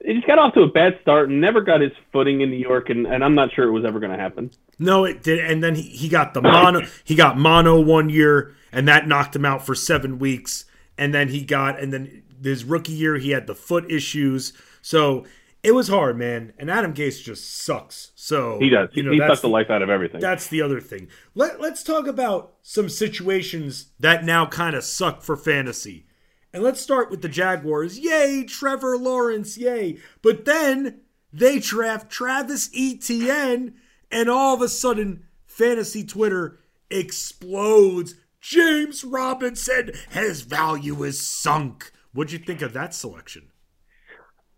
he 0.00 0.14
just 0.14 0.28
got 0.28 0.38
off 0.38 0.54
to 0.54 0.60
a 0.60 0.68
bad 0.68 0.96
start 1.02 1.28
and 1.28 1.40
never 1.40 1.60
got 1.60 1.80
his 1.80 1.90
footing 2.12 2.40
in 2.40 2.50
New 2.50 2.56
York, 2.56 2.88
and, 2.88 3.04
and 3.04 3.24
I'm 3.24 3.34
not 3.34 3.52
sure 3.52 3.66
it 3.66 3.72
was 3.72 3.84
ever 3.84 3.98
going 3.98 4.12
to 4.12 4.16
happen. 4.16 4.52
No, 4.78 5.04
it 5.04 5.24
did, 5.24 5.40
and 5.40 5.60
then 5.60 5.74
he, 5.74 5.82
he 5.82 6.08
got 6.08 6.34
the 6.34 6.40
mono. 6.40 6.82
he 7.02 7.16
got 7.16 7.36
mono 7.36 7.80
one 7.80 8.10
year, 8.10 8.54
and 8.70 8.86
that 8.86 9.08
knocked 9.08 9.34
him 9.34 9.44
out 9.44 9.66
for 9.66 9.74
seven 9.74 10.20
weeks. 10.20 10.66
And 10.96 11.12
then 11.12 11.30
he 11.30 11.44
got, 11.44 11.80
and 11.80 11.92
then 11.92 12.22
his 12.40 12.62
rookie 12.62 12.92
year 12.92 13.16
he 13.16 13.30
had 13.30 13.48
the 13.48 13.56
foot 13.56 13.90
issues. 13.90 14.52
So 14.82 15.26
it 15.68 15.74
was 15.74 15.88
hard, 15.88 16.16
man. 16.16 16.54
And 16.58 16.70
Adam 16.70 16.94
Gase 16.94 17.22
just 17.22 17.62
sucks. 17.62 18.12
So 18.14 18.58
he 18.58 18.70
does. 18.70 18.88
You 18.94 19.02
know, 19.02 19.12
he 19.12 19.18
sucks 19.18 19.42
the 19.42 19.50
life 19.50 19.68
out 19.68 19.82
of 19.82 19.90
everything. 19.90 20.18
That's 20.18 20.46
the 20.46 20.62
other 20.62 20.80
thing. 20.80 21.08
Let 21.34 21.60
Let's 21.60 21.82
talk 21.82 22.06
about 22.06 22.54
some 22.62 22.88
situations 22.88 23.90
that 24.00 24.24
now 24.24 24.46
kind 24.46 24.74
of 24.74 24.82
suck 24.82 25.20
for 25.20 25.36
fantasy. 25.36 26.06
And 26.54 26.62
let's 26.62 26.80
start 26.80 27.10
with 27.10 27.20
the 27.20 27.28
Jaguars. 27.28 27.98
Yay, 27.98 28.44
Trevor 28.44 28.96
Lawrence, 28.96 29.58
yay. 29.58 29.98
But 30.22 30.46
then 30.46 31.00
they 31.30 31.58
draft 31.58 32.10
Travis 32.10 32.70
Etienne, 32.74 33.74
and 34.10 34.30
all 34.30 34.54
of 34.54 34.62
a 34.62 34.68
sudden, 34.68 35.24
fantasy 35.44 36.02
Twitter 36.02 36.60
explodes. 36.88 38.14
James 38.40 39.04
Robinson, 39.04 39.90
his 40.10 40.40
value 40.40 41.02
is 41.02 41.20
sunk. 41.20 41.92
What'd 42.14 42.32
you 42.32 42.38
think 42.38 42.62
of 42.62 42.72
that 42.72 42.94
selection? 42.94 43.50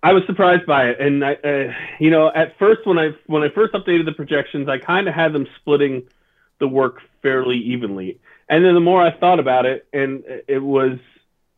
I 0.02 0.12
was 0.12 0.22
surprised 0.26 0.64
by 0.66 0.88
it, 0.88 1.00
and 1.00 1.24
I, 1.24 1.34
uh, 1.34 1.72
you 1.98 2.10
know, 2.10 2.30
at 2.34 2.58
first 2.58 2.86
when 2.86 2.98
I 2.98 3.10
when 3.26 3.42
I 3.42 3.48
first 3.50 3.74
updated 3.74 4.06
the 4.06 4.12
projections, 4.12 4.68
I 4.68 4.78
kind 4.78 5.08
of 5.08 5.14
had 5.14 5.32
them 5.32 5.46
splitting 5.60 6.04
the 6.58 6.68
work 6.68 7.00
fairly 7.22 7.56
evenly, 7.56 8.18
and 8.48 8.64
then 8.64 8.74
the 8.74 8.80
more 8.80 9.02
I 9.02 9.16
thought 9.18 9.38
about 9.38 9.66
it, 9.66 9.86
and 9.92 10.24
it 10.48 10.62
was 10.62 10.98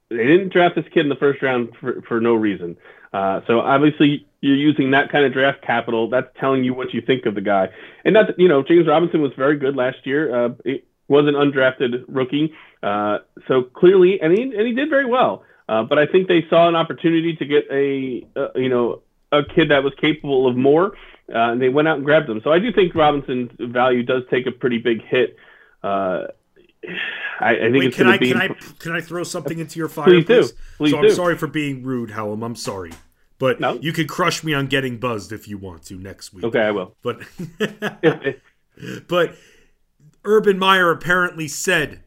they 0.09 0.27
didn't 0.27 0.53
draft 0.53 0.75
this 0.75 0.85
kid 0.93 1.01
in 1.01 1.09
the 1.09 1.17
first 1.17 1.41
round 1.41 1.71
for, 1.81 2.03
for 2.03 2.21
no 2.21 2.35
reason. 2.35 2.77
Uh, 3.13 3.43
so 3.47 3.61
obviously 3.61 4.27
you're 4.41 4.57
using 4.57 4.91
that 4.91 5.13
kind 5.13 5.25
of 5.25 5.33
draft 5.33 5.63
capital. 5.63 6.11
That's 6.11 6.29
telling 6.41 6.65
you 6.65 6.75
what 6.75 6.93
you 6.93 7.01
think 7.01 7.27
of 7.27 7.35
the 7.35 7.41
guy, 7.41 7.69
and 8.05 8.17
that 8.17 8.39
you 8.39 8.49
know 8.49 8.63
James 8.63 8.89
Robinson 8.89 9.23
was 9.23 9.33
very 9.37 9.57
good 9.57 9.77
last 9.77 10.05
year. 10.05 10.47
Uh, 10.47 10.49
was 11.09 11.27
an 11.29 11.35
undrafted 11.35 12.05
rookie, 12.09 12.55
uh, 12.83 13.19
so 13.47 13.63
clearly, 13.63 14.21
and 14.21 14.37
he 14.37 14.43
and 14.43 14.67
he 14.67 14.73
did 14.75 14.91
very 14.91 15.07
well. 15.07 15.45
Uh, 15.69 15.83
but 15.85 15.99
I 15.99 16.07
think 16.07 16.29
they 16.29 16.45
saw 16.51 16.69
an 16.69 16.75
opportunity 16.75 17.37
to 17.37 17.45
get 17.45 17.65
a, 17.71 18.27
uh, 18.37 18.49
you 18.57 18.69
know, 18.69 19.03
a 19.31 19.43
kid 19.43 19.71
that 19.71 19.83
was 19.83 19.93
capable 20.01 20.47
of 20.47 20.57
more, 20.57 20.89
uh, 21.29 21.53
and 21.53 21.63
they 21.63 21.69
went 21.69 21.89
out 21.89 21.97
and 21.97 22.05
grabbed 22.05 22.29
him. 22.29 22.41
So 22.45 22.53
I 22.53 22.59
do 22.59 22.73
think 22.73 22.95
Robinson's 22.95 23.51
value 23.59 24.03
does 24.03 24.23
take 24.31 24.47
a 24.47 24.53
pretty 24.53 24.79
big 24.79 25.03
hit. 25.03 25.37
Uh, 25.83 26.27
I, 27.41 27.51
I, 27.51 27.55
think 27.55 27.75
Wait, 27.75 27.87
it's 27.87 27.97
can 27.97 28.09
I 28.09 28.19
be... 28.19 28.33
can 28.33 28.41
I 28.41 28.49
can 28.79 28.93
I 28.93 29.01
throw 29.01 29.25
something 29.25 29.59
into 29.59 29.79
your 29.79 29.89
fire? 29.89 30.05
Please, 30.05 30.25
please? 30.25 30.51
do. 30.51 30.57
Please 30.79 30.91
so 30.91 31.01
do. 31.01 31.09
I'm 31.09 31.15
sorry 31.15 31.37
for 31.37 31.47
being 31.47 31.83
rude, 31.83 32.11
Hallam. 32.11 32.43
I'm 32.43 32.57
sorry, 32.57 32.93
but 33.39 33.61
no? 33.61 33.75
you 33.75 33.93
can 33.93 34.07
crush 34.07 34.45
me 34.45 34.53
on 34.53 34.67
getting 34.67 34.99
buzzed 34.99 35.33
if 35.33 35.49
you 35.49 35.59
want 35.59 35.85
to 35.85 35.95
next 35.95 36.33
week. 36.33 36.45
Okay, 36.45 36.61
I 36.61 36.71
will. 36.73 36.97
But 37.03 37.23
but 39.09 39.37
Urban 40.25 40.59
Meyer 40.59 40.91
apparently 40.91 41.49
said 41.49 42.02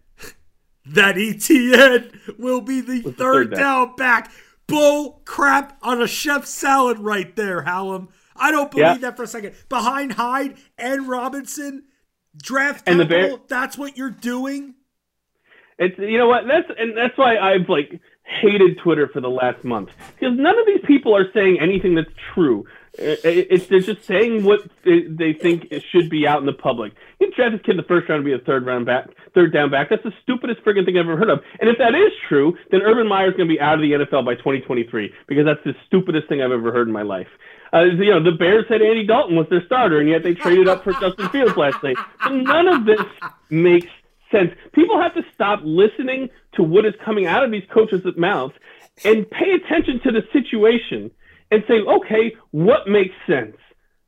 that 0.87 1.17
Etienne 1.17 2.11
will 2.37 2.61
be 2.61 2.81
the 2.81 3.01
third, 3.01 3.17
third 3.17 3.53
down 3.55 3.95
back. 3.95 4.31
Bull 4.67 5.21
crap 5.25 5.77
on 5.83 6.01
a 6.01 6.07
chef 6.07 6.45
salad 6.45 6.99
right 6.99 7.35
there, 7.35 7.61
Hallam. 7.61 8.09
I 8.35 8.51
don't 8.51 8.71
believe 8.71 8.85
yeah. 8.85 8.97
that 8.97 9.17
for 9.17 9.23
a 9.23 9.27
second. 9.27 9.53
Behind 9.69 10.13
Hyde 10.13 10.57
and 10.77 11.07
Robinson, 11.07 11.83
draft 12.35 12.87
and 12.87 12.99
the 12.99 13.05
Bear- 13.05 13.37
that's 13.47 13.77
what 13.77 13.97
you're 13.97 14.09
doing. 14.09 14.75
It's 15.77 15.97
you 15.99 16.17
know 16.17 16.27
what 16.27 16.43
that's 16.47 16.67
and 16.77 16.97
that's 16.97 17.17
why 17.17 17.37
I've 17.37 17.67
like 17.69 17.99
hated 18.23 18.79
Twitter 18.83 19.09
for 19.11 19.21
the 19.21 19.29
last 19.29 19.63
month 19.63 19.89
because 20.19 20.35
none 20.37 20.57
of 20.57 20.65
these 20.65 20.83
people 20.87 21.15
are 21.15 21.31
saying 21.33 21.59
anything 21.61 21.95
that's 21.95 22.09
true. 22.33 22.65
It's 22.97 23.67
they're 23.67 23.79
just 23.79 24.05
saying 24.05 24.43
what 24.43 24.61
they 24.83 25.33
think 25.33 25.67
it 25.71 25.83
should 25.91 26.09
be 26.09 26.27
out 26.27 26.39
in 26.39 26.45
the 26.45 26.53
public. 26.53 26.93
You 27.19 27.31
draft 27.31 27.53
this 27.53 27.61
kid 27.65 27.77
the 27.77 27.83
first 27.83 28.07
round 28.09 28.23
to 28.23 28.25
be 28.25 28.33
a 28.33 28.45
third 28.45 28.65
round 28.65 28.85
back, 28.85 29.09
third 29.33 29.51
down 29.51 29.69
back. 29.69 29.89
That's 29.89 30.03
the 30.03 30.13
stupidest 30.23 30.63
friggin' 30.63 30.85
thing 30.85 30.97
I've 30.97 31.05
ever 31.05 31.17
heard 31.17 31.29
of. 31.29 31.39
And 31.59 31.69
if 31.69 31.77
that 31.77 31.93
is 31.95 32.11
true, 32.29 32.57
then 32.71 32.81
Urban 32.81 33.07
Meyer 33.07 33.29
is 33.29 33.35
going 33.35 33.49
to 33.49 33.53
be 33.53 33.59
out 33.59 33.75
of 33.75 33.81
the 33.81 33.91
NFL 33.91 34.25
by 34.25 34.35
2023 34.35 35.13
because 35.27 35.45
that's 35.45 35.63
the 35.65 35.73
stupidest 35.87 36.29
thing 36.29 36.41
I've 36.41 36.51
ever 36.51 36.71
heard 36.71 36.87
in 36.87 36.93
my 36.93 37.01
life. 37.01 37.27
Uh, 37.73 37.83
you 37.83 38.11
know, 38.11 38.23
the 38.23 38.31
Bears 38.31 38.65
had 38.69 38.81
Andy 38.81 39.05
Dalton 39.05 39.35
was 39.35 39.47
their 39.49 39.65
starter, 39.65 39.99
and 39.99 40.09
yet 40.09 40.23
they 40.23 40.33
traded 40.33 40.67
up 40.67 40.83
for 40.83 40.93
Justin 40.93 41.27
Fields 41.29 41.57
last 41.57 41.83
night. 41.83 41.97
So 42.23 42.29
none 42.29 42.67
of 42.67 42.85
this 42.85 43.01
makes 43.49 43.91
sense. 44.31 44.51
People 44.73 45.01
have 45.01 45.13
to 45.15 45.23
stop 45.33 45.59
listening 45.63 46.29
to 46.53 46.63
what 46.63 46.85
is 46.85 46.93
coming 47.03 47.25
out 47.25 47.43
of 47.43 47.51
these 47.51 47.65
coaches' 47.73 48.05
mouths 48.15 48.53
and 49.03 49.29
pay 49.29 49.51
attention 49.51 49.99
to 50.03 50.11
the 50.11 50.21
situation 50.31 51.11
and 51.51 51.63
say, 51.67 51.79
okay, 51.81 52.35
what 52.51 52.87
makes 52.87 53.15
sense? 53.27 53.55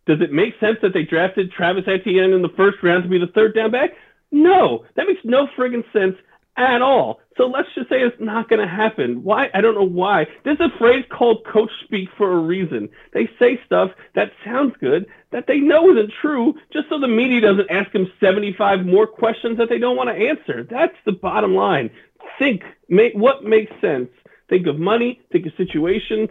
Does 0.06 0.22
it 0.22 0.32
make 0.32 0.54
sense 0.60 0.78
that 0.82 0.94
they 0.94 1.04
drafted 1.04 1.52
Travis 1.52 1.84
Etienne 1.88 2.34
in 2.34 2.42
the 2.42 2.54
first 2.56 2.78
round 2.82 3.04
to 3.04 3.10
be 3.10 3.20
the 3.20 3.28
third 3.28 3.54
down 3.54 3.72
back? 3.72 3.92
No, 4.32 4.86
that 4.96 5.08
makes 5.08 5.22
no 5.24 5.48
friggin' 5.58 5.84
sense 5.92 6.16
at 6.58 6.82
all. 6.82 7.20
So 7.38 7.46
let's 7.46 7.70
just 7.76 7.88
say 7.88 8.02
it's 8.02 8.20
not 8.20 8.50
going 8.50 8.62
to 8.62 8.68
happen. 8.68 9.24
Why? 9.24 9.50
I 9.54 9.62
don't 9.62 9.76
know 9.76 9.84
why. 9.84 10.26
There's 10.44 10.60
a 10.60 10.76
phrase 10.80 11.06
called 11.10 11.46
coach 11.46 11.70
speak 11.84 12.10
for 12.18 12.34
a 12.34 12.40
reason. 12.40 12.90
They 13.14 13.30
say 13.38 13.62
stuff 13.66 13.92
that 14.16 14.32
sounds 14.44 14.76
good 14.80 15.06
that 15.32 15.46
they 15.48 15.60
know 15.60 15.92
isn't 15.92 16.12
true 16.20 16.56
just 16.74 16.90
so 16.90 17.00
the 17.00 17.08
media 17.08 17.42
doesn't 17.42 17.70
ask 17.70 17.92
them 17.92 18.12
75 18.20 18.86
more 18.86 19.06
questions 19.06 19.58
that 19.60 19.70
they 19.70 19.78
don't 19.78 19.98
want 19.98 20.10
to 20.10 20.16
answer. 20.16 20.64
That's 20.64 20.98
the 21.06 21.12
bottom 21.12 21.54
line. 21.54 21.92
Think, 22.40 22.64
make 22.90 23.14
what 23.14 23.44
makes 23.44 23.72
sense. 23.80 24.10
Think 24.50 24.66
of 24.66 24.80
money, 24.80 25.22
think 25.32 25.46
of 25.46 25.54
situation, 25.58 26.30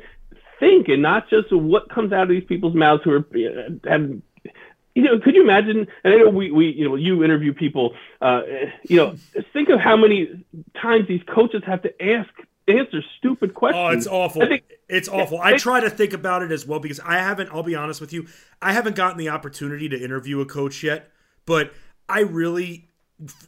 think, 0.59 0.89
and 0.89 1.03
not 1.03 1.29
just 1.29 1.53
what 1.53 1.89
comes 1.89 2.13
out 2.13 2.25
of 2.25 2.29
these 2.29 2.45
people's 2.45 2.75
mouths 2.75 3.03
who 3.05 3.13
are 3.13 3.25
have 3.89 4.11
you 4.97 5.03
know, 5.03 5.21
could 5.21 5.35
you 5.35 5.43
imagine? 5.43 5.87
And 6.05 6.15
I 6.15 6.17
know 6.17 6.31
we, 6.31 6.51
we 6.51 6.69
you 6.69 6.89
know, 6.89 6.97
you 6.97 7.23
interview 7.23 7.53
people. 7.53 7.95
Uh, 8.23 8.41
you 8.89 8.97
know, 8.97 9.15
think 9.53 9.69
of 9.69 9.79
how 9.79 9.95
many 9.95 10.43
times 10.81 11.07
these 11.07 11.21
coaches 11.33 11.63
have 11.67 11.83
to 11.83 12.03
ask 12.03 12.31
answer 12.67 13.03
stupid 13.19 13.55
questions. 13.55 13.85
Oh, 13.85 13.91
it's 13.91 14.07
awful. 14.07 14.47
Think, 14.47 14.65
it's 14.89 15.09
awful. 15.09 15.39
I 15.39 15.59
try 15.59 15.81
to 15.81 15.91
think 15.91 16.15
about 16.15 16.43
it 16.43 16.51
as 16.51 16.67
well 16.67 16.81
because 16.81 16.99
I 17.01 17.19
haven't. 17.19 17.51
I'll 17.53 17.63
be 17.63 17.75
honest 17.75 18.01
with 18.01 18.15
you. 18.15 18.27
I 18.63 18.73
haven't 18.73 18.97
gotten 18.97 19.19
the 19.19 19.29
opportunity 19.29 19.89
to 19.91 20.03
interview 20.03 20.41
a 20.41 20.47
coach 20.47 20.83
yet, 20.83 21.11
but 21.45 21.75
I 22.09 22.21
really, 22.21 22.89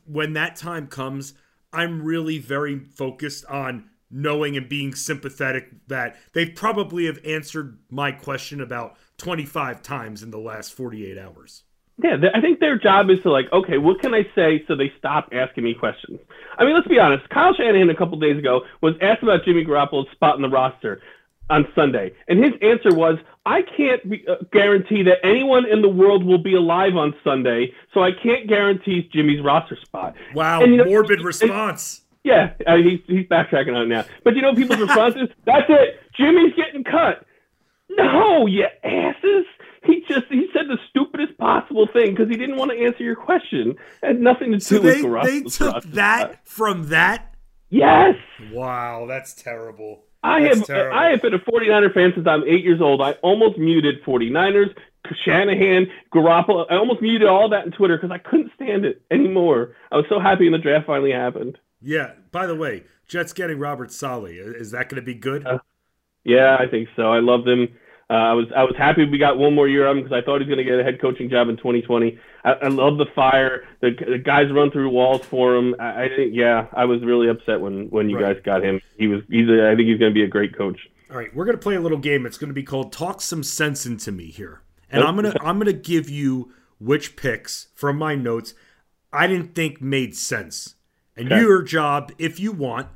when 0.04 0.34
that 0.34 0.56
time 0.56 0.86
comes, 0.86 1.32
I'm 1.72 2.02
really 2.02 2.38
very 2.38 2.78
focused 2.78 3.46
on 3.46 3.88
knowing 4.10 4.56
and 4.56 4.68
being 4.68 4.94
sympathetic 4.94 5.70
that 5.88 6.16
they 6.32 6.46
probably 6.46 7.06
have 7.06 7.18
answered 7.24 7.78
my 7.90 8.12
question 8.12 8.60
about 8.60 8.96
25 9.18 9.82
times 9.82 10.22
in 10.22 10.30
the 10.30 10.38
last 10.38 10.72
48 10.72 11.18
hours. 11.18 11.64
Yeah, 12.00 12.16
I 12.32 12.40
think 12.40 12.60
their 12.60 12.78
job 12.78 13.10
is 13.10 13.20
to 13.22 13.30
like, 13.30 13.52
okay, 13.52 13.78
what 13.78 14.00
can 14.00 14.14
I 14.14 14.24
say 14.34 14.64
so 14.68 14.76
they 14.76 14.92
stop 14.98 15.30
asking 15.32 15.64
me 15.64 15.74
questions? 15.74 16.20
I 16.56 16.64
mean, 16.64 16.74
let's 16.74 16.86
be 16.86 17.00
honest. 17.00 17.28
Kyle 17.28 17.52
Shanahan 17.54 17.90
a 17.90 17.96
couple 17.96 18.18
days 18.20 18.38
ago 18.38 18.62
was 18.80 18.94
asked 19.02 19.24
about 19.24 19.44
Jimmy 19.44 19.64
Garoppolo's 19.64 20.10
spot 20.12 20.36
in 20.36 20.42
the 20.42 20.48
roster 20.48 21.00
on 21.50 21.66
Sunday, 21.74 22.12
and 22.28 22.38
his 22.38 22.52
answer 22.62 22.94
was, 22.94 23.18
"I 23.46 23.62
can't 23.62 24.08
be, 24.08 24.24
uh, 24.28 24.36
guarantee 24.52 25.02
that 25.04 25.24
anyone 25.24 25.66
in 25.66 25.82
the 25.82 25.88
world 25.88 26.22
will 26.22 26.38
be 26.38 26.54
alive 26.54 26.94
on 26.94 27.14
Sunday, 27.24 27.72
so 27.94 28.02
I 28.02 28.12
can't 28.12 28.46
guarantee 28.46 29.08
Jimmy's 29.12 29.40
roster 29.40 29.76
spot." 29.76 30.14
Wow, 30.34 30.62
and, 30.62 30.72
you 30.72 30.78
know, 30.78 30.84
morbid 30.84 31.20
response. 31.22 32.02
And, 32.24 32.54
yeah, 32.66 32.72
uh, 32.72 32.76
he's 32.76 33.00
he's 33.06 33.26
backtracking 33.26 33.74
on 33.74 33.82
it 33.82 33.88
now, 33.88 34.04
but 34.24 34.34
you 34.34 34.42
know 34.42 34.54
people's 34.54 34.80
responses? 34.80 35.28
"That's 35.46 35.66
it, 35.68 36.00
Jimmy's 36.16 36.54
getting 36.54 36.84
cut." 36.84 37.24
No, 37.90 38.46
you 38.46 38.66
asses. 38.84 39.46
He 39.84 40.04
just 40.08 40.26
he 40.28 40.48
said 40.52 40.64
the 40.68 40.78
stupidest 40.90 41.38
possible 41.38 41.86
thing 41.86 42.10
because 42.10 42.28
he 42.28 42.36
didn't 42.36 42.56
want 42.56 42.70
to 42.70 42.78
answer 42.78 43.02
your 43.02 43.16
question. 43.16 43.76
It 44.02 44.06
had 44.06 44.20
nothing 44.20 44.52
to 44.52 44.58
do 44.58 44.64
so 44.64 44.80
with 44.82 44.98
Garoppolo. 44.98 45.24
They 45.24 45.42
took 45.42 45.84
that 45.92 46.46
from 46.46 46.88
that. 46.88 47.34
Yes. 47.70 48.16
Wow, 48.52 49.06
that's 49.06 49.34
terrible. 49.34 50.04
I 50.22 50.42
that's 50.42 50.58
have 50.58 50.66
terrible. 50.66 50.98
I 50.98 51.10
have 51.10 51.22
been 51.22 51.34
a 51.34 51.38
49er 51.38 51.94
fan 51.94 52.12
since 52.14 52.26
I'm 52.26 52.42
eight 52.46 52.64
years 52.64 52.80
old. 52.80 53.00
I 53.00 53.12
almost 53.22 53.56
muted 53.56 54.02
49ers, 54.04 54.74
Shanahan, 55.24 55.86
Garoppolo. 56.12 56.66
I 56.70 56.76
almost 56.76 57.00
muted 57.00 57.28
all 57.28 57.48
that 57.50 57.64
on 57.66 57.70
Twitter 57.70 57.96
because 57.96 58.10
I 58.10 58.18
couldn't 58.18 58.50
stand 58.56 58.84
it 58.84 59.02
anymore. 59.10 59.74
I 59.92 59.96
was 59.96 60.06
so 60.08 60.18
happy 60.18 60.44
when 60.44 60.52
the 60.52 60.58
draft 60.58 60.86
finally 60.86 61.12
happened. 61.12 61.56
Yeah. 61.80 62.12
By 62.30 62.46
the 62.46 62.56
way, 62.56 62.84
Jets 63.06 63.32
getting 63.32 63.58
Robert 63.58 63.92
Saleh. 63.92 64.30
Is 64.30 64.70
that 64.72 64.88
going 64.88 65.00
to 65.00 65.06
be 65.06 65.14
good? 65.14 65.46
Uh, 65.46 65.58
yeah, 66.24 66.56
I 66.58 66.66
think 66.66 66.88
so. 66.96 67.12
I 67.12 67.20
love 67.20 67.46
him. 67.46 67.68
Uh, 68.10 68.14
I 68.14 68.32
was 68.32 68.46
I 68.56 68.62
was 68.62 68.74
happy 68.78 69.04
we 69.04 69.18
got 69.18 69.36
one 69.36 69.54
more 69.54 69.68
year 69.68 69.86
of 69.86 69.96
him 69.96 70.02
because 70.02 70.16
I 70.16 70.24
thought 70.24 70.40
he 70.40 70.46
was 70.46 70.54
going 70.54 70.58
to 70.58 70.64
get 70.64 70.80
a 70.80 70.82
head 70.82 70.98
coaching 70.98 71.28
job 71.28 71.50
in 71.50 71.58
2020. 71.58 72.18
I, 72.42 72.52
I 72.52 72.68
love 72.68 72.96
the 72.96 73.04
fire. 73.14 73.64
The, 73.82 73.90
the, 73.90 74.16
guys 74.16 74.50
run 74.50 74.70
through 74.70 74.88
walls 74.88 75.20
for 75.26 75.54
him. 75.54 75.76
I, 75.78 76.04
I 76.04 76.08
think 76.16 76.32
yeah, 76.34 76.68
I 76.72 76.86
was 76.86 77.02
really 77.02 77.28
upset 77.28 77.60
when 77.60 77.90
when 77.90 78.08
you 78.08 78.18
right. 78.18 78.34
guys 78.34 78.42
got 78.44 78.64
him. 78.64 78.80
He 78.96 79.08
was 79.08 79.20
he's 79.28 79.46
a, 79.48 79.70
I 79.70 79.76
think 79.76 79.88
he's 79.88 79.98
going 79.98 80.10
to 80.10 80.14
be 80.14 80.24
a 80.24 80.28
great 80.28 80.56
coach. 80.56 80.80
All 81.10 81.18
right, 81.18 81.34
we're 81.34 81.44
going 81.44 81.56
to 81.56 81.62
play 81.62 81.74
a 81.74 81.80
little 81.80 81.98
game. 81.98 82.24
It's 82.24 82.38
going 82.38 82.48
to 82.48 82.54
be 82.54 82.62
called 82.62 82.92
Talk 82.92 83.20
Some 83.20 83.42
Sense 83.42 83.84
into 83.84 84.10
Me 84.10 84.30
here, 84.30 84.62
and. 84.90 85.04
I'm 85.04 85.14
gonna 85.14 85.34
I'm 85.42 85.58
gonna 85.58 85.72
give 85.74 86.08
you 86.08 86.52
which 86.78 87.14
picks 87.14 87.68
from 87.74 87.98
my 87.98 88.14
notes 88.14 88.54
I 89.12 89.26
didn't 89.26 89.54
think 89.54 89.80
made 89.80 90.16
sense, 90.16 90.74
and 91.18 91.32
okay. 91.32 91.40
your 91.40 91.62
job, 91.62 92.12
if 92.18 92.38
you 92.38 92.52
want, 92.52 92.88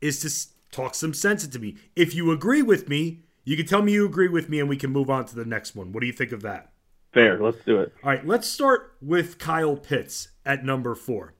is 0.00 0.20
to 0.20 0.54
talk 0.70 0.94
some 0.94 1.14
sense 1.14 1.44
into 1.44 1.58
me. 1.58 1.76
If 1.96 2.14
you 2.14 2.30
agree 2.30 2.62
with 2.62 2.88
me, 2.88 3.22
you 3.44 3.56
can 3.56 3.66
tell 3.66 3.82
me 3.82 3.92
you 3.92 4.04
agree 4.04 4.28
with 4.28 4.48
me 4.48 4.60
and 4.60 4.68
we 4.68 4.76
can 4.76 4.90
move 4.90 5.08
on 5.08 5.24
to 5.26 5.34
the 5.34 5.44
next 5.44 5.74
one. 5.74 5.92
What 5.92 6.00
do 6.00 6.06
you 6.06 6.12
think 6.12 6.32
of 6.32 6.42
that? 6.42 6.72
Fair. 7.12 7.42
Let's 7.42 7.64
do 7.64 7.80
it. 7.80 7.94
All 8.02 8.10
right, 8.10 8.26
let's 8.26 8.46
start 8.46 8.96
with 9.00 9.38
Kyle 9.38 9.76
Pitts 9.76 10.28
at 10.44 10.64
number 10.64 10.94
four. 10.94 11.34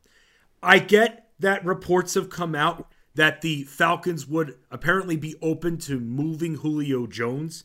I 0.62 0.78
get 0.78 1.28
that 1.38 1.64
reports 1.64 2.14
have 2.14 2.30
come 2.30 2.54
out 2.54 2.88
that 3.14 3.42
the 3.42 3.64
Falcons 3.64 4.26
would 4.26 4.57
apparently 4.71 5.16
be 5.16 5.35
open 5.42 5.76
to 5.78 6.00
moving 6.00 6.57
Julio 6.57 7.07
Jones. 7.07 7.64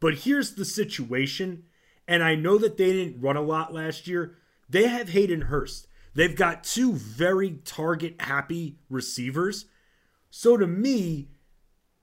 But 0.00 0.18
here's 0.18 0.54
the 0.54 0.64
situation, 0.64 1.64
and 2.06 2.22
I 2.22 2.34
know 2.34 2.58
that 2.58 2.76
they 2.76 2.92
didn't 2.92 3.20
run 3.20 3.36
a 3.36 3.42
lot 3.42 3.72
last 3.72 4.06
year. 4.06 4.36
They 4.68 4.88
have 4.88 5.10
Hayden 5.10 5.42
Hurst. 5.42 5.88
They've 6.14 6.36
got 6.36 6.64
two 6.64 6.92
very 6.92 7.58
target 7.64 8.20
happy 8.20 8.76
receivers. 8.90 9.66
So 10.30 10.56
to 10.56 10.66
me, 10.66 11.28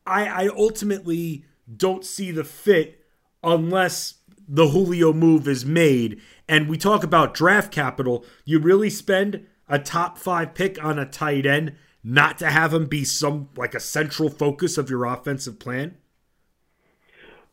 I, 0.06 0.46
I 0.46 0.50
ultimately 0.56 1.46
don't 1.76 2.04
see 2.04 2.32
the 2.32 2.44
fit 2.44 3.06
unless 3.44 4.16
the 4.48 4.70
Julio 4.70 5.14
move 5.14 5.48
is 5.48 5.66
made. 5.66 6.22
And 6.48 6.68
we 6.68 6.78
talk 6.78 7.04
about 7.04 7.34
draft 7.34 7.72
capital. 7.72 8.26
You 8.46 8.60
really 8.60 8.90
spend 8.90 9.46
a 9.68 9.78
top 9.78 10.18
five 10.18 10.56
pick 10.56 10.84
on 10.84 10.98
a 10.98 11.06
tight 11.06 11.46
end 11.46 11.76
not 12.04 12.38
to 12.40 12.50
have 12.50 12.74
him 12.74 12.88
be 12.88 13.06
some 13.06 13.50
like 13.56 13.76
a 13.76 13.80
central 13.80 14.30
focus 14.30 14.78
of 14.78 14.90
your 14.90 15.06
offensive 15.06 15.60
plan? 15.60 15.98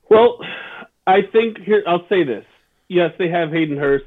Well, 0.09 0.39
I 1.07 1.23
think 1.33 1.59
here 1.59 1.83
I'll 1.87 2.07
say 2.09 2.25
this. 2.25 2.45
Yes, 2.89 3.11
they 3.19 3.29
have 3.29 3.51
Hayden 3.51 3.77
Hurst, 3.77 4.07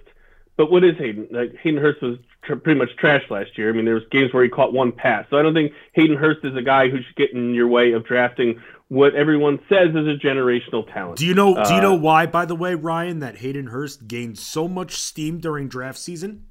but 0.58 0.72
what 0.72 0.84
is 0.84 0.96
Hayden? 0.98 1.27
Like 1.32 1.56
Hayden 1.62 1.82
Hurst 1.82 2.01
was 2.01 2.18
tr- 2.43 2.55
pretty 2.55 2.79
much 2.79 2.96
trash 2.98 3.24
last 3.29 3.58
year. 3.58 3.69
I 3.69 3.74
mean, 3.74 3.86
there 3.86 3.96
was 3.96 4.03
games 4.12 4.34
where 4.34 4.43
he 4.43 4.50
caught 4.50 4.74
one 4.74 4.91
pass. 4.91 5.25
So 5.29 5.38
I 5.38 5.41
don't 5.41 5.53
think 5.53 5.74
Hayden 5.93 6.17
Hurst 6.17 6.39
is 6.43 6.55
a 6.55 6.62
guy 6.62 6.89
who 6.89 6.98
should 6.98 7.15
get 7.15 7.31
in 7.31 7.53
your 7.53 7.67
way 7.67 7.93
of 7.93 8.05
drafting 8.05 8.62
what 8.89 9.13
everyone 9.13 9.60
says 9.69 9.89
is 9.89 10.08
a 10.08 10.17
generational 10.17 10.91
talent. 10.91 11.17
Do 11.17 11.25
you 11.25 11.36
know? 11.36 11.55
Uh, 11.55 11.67
do 11.67 11.75
you 11.75 11.81
know 11.81 11.93
uh, 11.93 12.00
why, 12.00 12.25
by 12.25 12.46
the 12.46 12.55
way, 12.55 12.75
Ryan, 12.75 13.19
that 13.19 13.38
Hayden 13.38 13.67
Hurst 13.67 14.08
gained 14.08 14.38
so 14.38 14.67
much 14.67 14.96
steam 14.96 15.39
during 15.39 15.67
draft 15.67 16.00
season? 16.00 16.48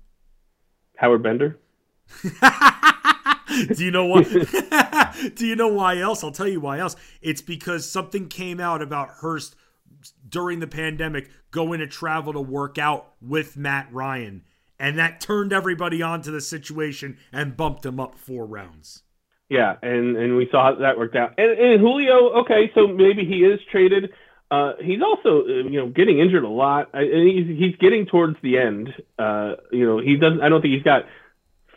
Howard 0.97 1.23
Bender. 1.23 1.59
do 2.23 3.85
you 3.85 3.90
know 3.90 4.07
why? 4.07 4.23
do 5.35 5.47
you 5.47 5.57
know 5.57 5.68
why 5.68 5.99
else? 5.99 6.23
I'll 6.23 6.30
tell 6.30 6.49
you 6.49 6.61
why 6.61 6.78
else. 6.78 6.97
It's 7.21 7.42
because 7.42 7.90
something 7.90 8.28
came 8.28 8.61
out 8.61 8.83
about 8.83 9.09
Hurst 9.21 9.57
during 10.28 10.61
the 10.61 10.66
pandemic 10.68 11.28
going 11.50 11.80
to 11.80 11.87
travel 11.88 12.33
to 12.33 12.40
work 12.40 12.78
out 12.78 13.14
with 13.21 13.57
Matt 13.57 13.92
Ryan 13.92 14.45
and 14.78 14.99
that 14.99 15.20
turned 15.20 15.52
everybody 15.52 16.02
onto 16.02 16.30
the 16.30 16.40
situation 16.40 17.18
and 17.32 17.56
bumped 17.56 17.85
him 17.85 17.99
up 17.99 18.18
four 18.18 18.47
rounds. 18.47 19.02
Yeah, 19.49 19.76
and 19.82 20.16
and 20.16 20.37
we 20.37 20.49
saw 20.50 20.73
that 20.73 20.99
worked 20.99 21.16
out. 21.16 21.35
And, 21.38 21.50
and 21.58 21.80
Julio, 21.80 22.40
okay, 22.40 22.70
so 22.75 22.87
maybe 22.87 23.25
he 23.25 23.44
is 23.44 23.61
traded. 23.70 24.12
Uh, 24.50 24.73
he's 24.80 25.02
also, 25.02 25.42
uh, 25.42 25.68
you 25.68 25.78
know, 25.78 25.88
getting 25.88 26.18
injured 26.18 26.44
a 26.44 26.49
lot. 26.49 26.90
And 26.92 27.28
he's 27.28 27.58
he's 27.58 27.76
getting 27.76 28.06
towards 28.06 28.37
the 28.42 28.58
end. 28.58 28.94
Uh, 29.18 29.54
you 29.73 29.87
know, 29.87 29.99
he 29.99 30.16
doesn't. 30.16 30.42
I 30.42 30.49
don't 30.49 30.61
think 30.61 30.75
he's 30.75 30.82
got 30.82 31.06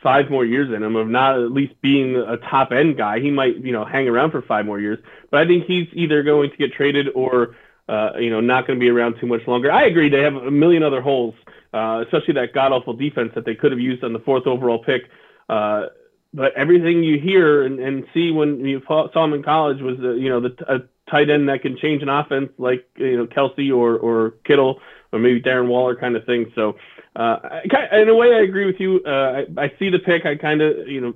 five 0.04 0.30
more 0.30 0.44
years 0.44 0.74
in 0.74 0.84
him 0.84 0.96
of 0.96 1.08
not 1.08 1.40
at 1.40 1.52
least 1.52 1.80
being 1.82 2.16
a 2.16 2.38
top 2.38 2.72
end 2.72 2.98
guy. 2.98 3.20
He 3.20 3.30
might, 3.30 3.58
you 3.58 3.72
know, 3.72 3.86
hang 3.86 4.08
around 4.08 4.32
for 4.32 4.42
five 4.42 4.66
more 4.66 4.80
years. 4.80 5.00
But 5.30 5.42
I 5.42 5.48
think 5.48 5.66
he's 5.66 5.88
either 5.94 6.24
going 6.24 6.50
to 6.50 6.58
get 6.58 6.74
traded 6.74 7.08
or 7.14 7.56
uh, 7.92 8.18
you 8.20 8.30
know, 8.30 8.40
not 8.40 8.68
going 8.68 8.80
to 8.80 8.84
be 8.84 8.90
around 8.90 9.20
too 9.20 9.28
much 9.28 9.46
longer. 9.48 9.72
I 9.72 9.84
agree. 9.84 10.10
They 10.10 10.22
have 10.22 10.36
a 10.36 10.52
million 10.52 10.82
other 10.82 11.02
holes, 11.02 11.36
uh, 11.74 12.04
especially 12.06 12.34
that 12.36 12.54
god 12.54 12.72
awful 12.72 12.94
defense 12.94 13.32
that 13.36 13.46
they 13.46 13.56
could 13.56 13.72
have 13.72 13.80
used 13.80 14.04
on 14.04 14.14
the 14.14 14.20
fourth 14.20 14.48
overall 14.48 14.84
pick. 14.84 15.04
Uh, 15.50 15.88
but 16.34 16.54
everything 16.56 17.04
you 17.04 17.20
hear 17.20 17.64
and, 17.64 17.80
and 17.80 18.06
see 18.14 18.32
when 18.32 18.64
you 18.66 18.82
saw 18.88 19.08
them 19.14 19.34
in 19.34 19.44
college 19.44 19.82
was, 19.82 19.98
uh, 20.02 20.12
you 20.12 20.30
know, 20.30 20.40
the 20.40 20.56
a 20.68 20.80
tight 21.12 21.30
end 21.30 21.50
that 21.50 21.62
can 21.62 21.78
change 21.78 22.02
an 22.02 22.10
offense 22.10 22.50
like 22.58 22.88
you 22.96 23.18
know 23.18 23.28
Kelce 23.28 23.76
or 23.76 23.98
or 23.98 24.32
Kittle 24.46 24.80
or 25.12 25.20
maybe 25.20 25.42
Darren 25.42 25.68
Waller 25.68 25.96
kind 25.96 26.16
of 26.16 26.26
thing. 26.26 26.52
So 26.56 26.76
uh, 27.16 27.38
I, 27.44 28.00
in 28.02 28.10
a 28.10 28.16
way, 28.16 28.34
I 28.34 28.42
agree 28.42 28.66
with 28.66 28.80
you. 28.80 29.02
Uh, 29.06 29.44
I, 29.58 29.64
I 29.66 29.74
see 29.78 29.90
the 29.90 30.00
pick. 30.00 30.26
I 30.26 30.36
kind 30.36 30.62
of 30.62 30.88
you 30.88 31.02
know 31.02 31.14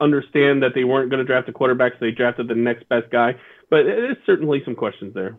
understand 0.00 0.62
that 0.62 0.72
they 0.74 0.84
weren't 0.84 1.10
going 1.10 1.18
to 1.18 1.24
draft 1.24 1.48
a 1.48 1.52
quarterback, 1.52 1.92
so 1.92 1.98
they 2.00 2.10
drafted 2.10 2.48
the 2.48 2.54
next 2.54 2.88
best 2.88 3.10
guy. 3.10 3.34
But 3.70 3.84
there's 3.84 4.16
certainly 4.26 4.62
some 4.64 4.74
questions 4.74 5.14
there. 5.14 5.38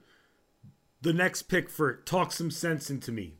The 1.01 1.13
next 1.13 1.43
pick 1.43 1.69
for 1.69 1.95
talk 2.05 2.31
some 2.31 2.51
sense 2.51 2.89
into 2.89 3.11
me. 3.11 3.38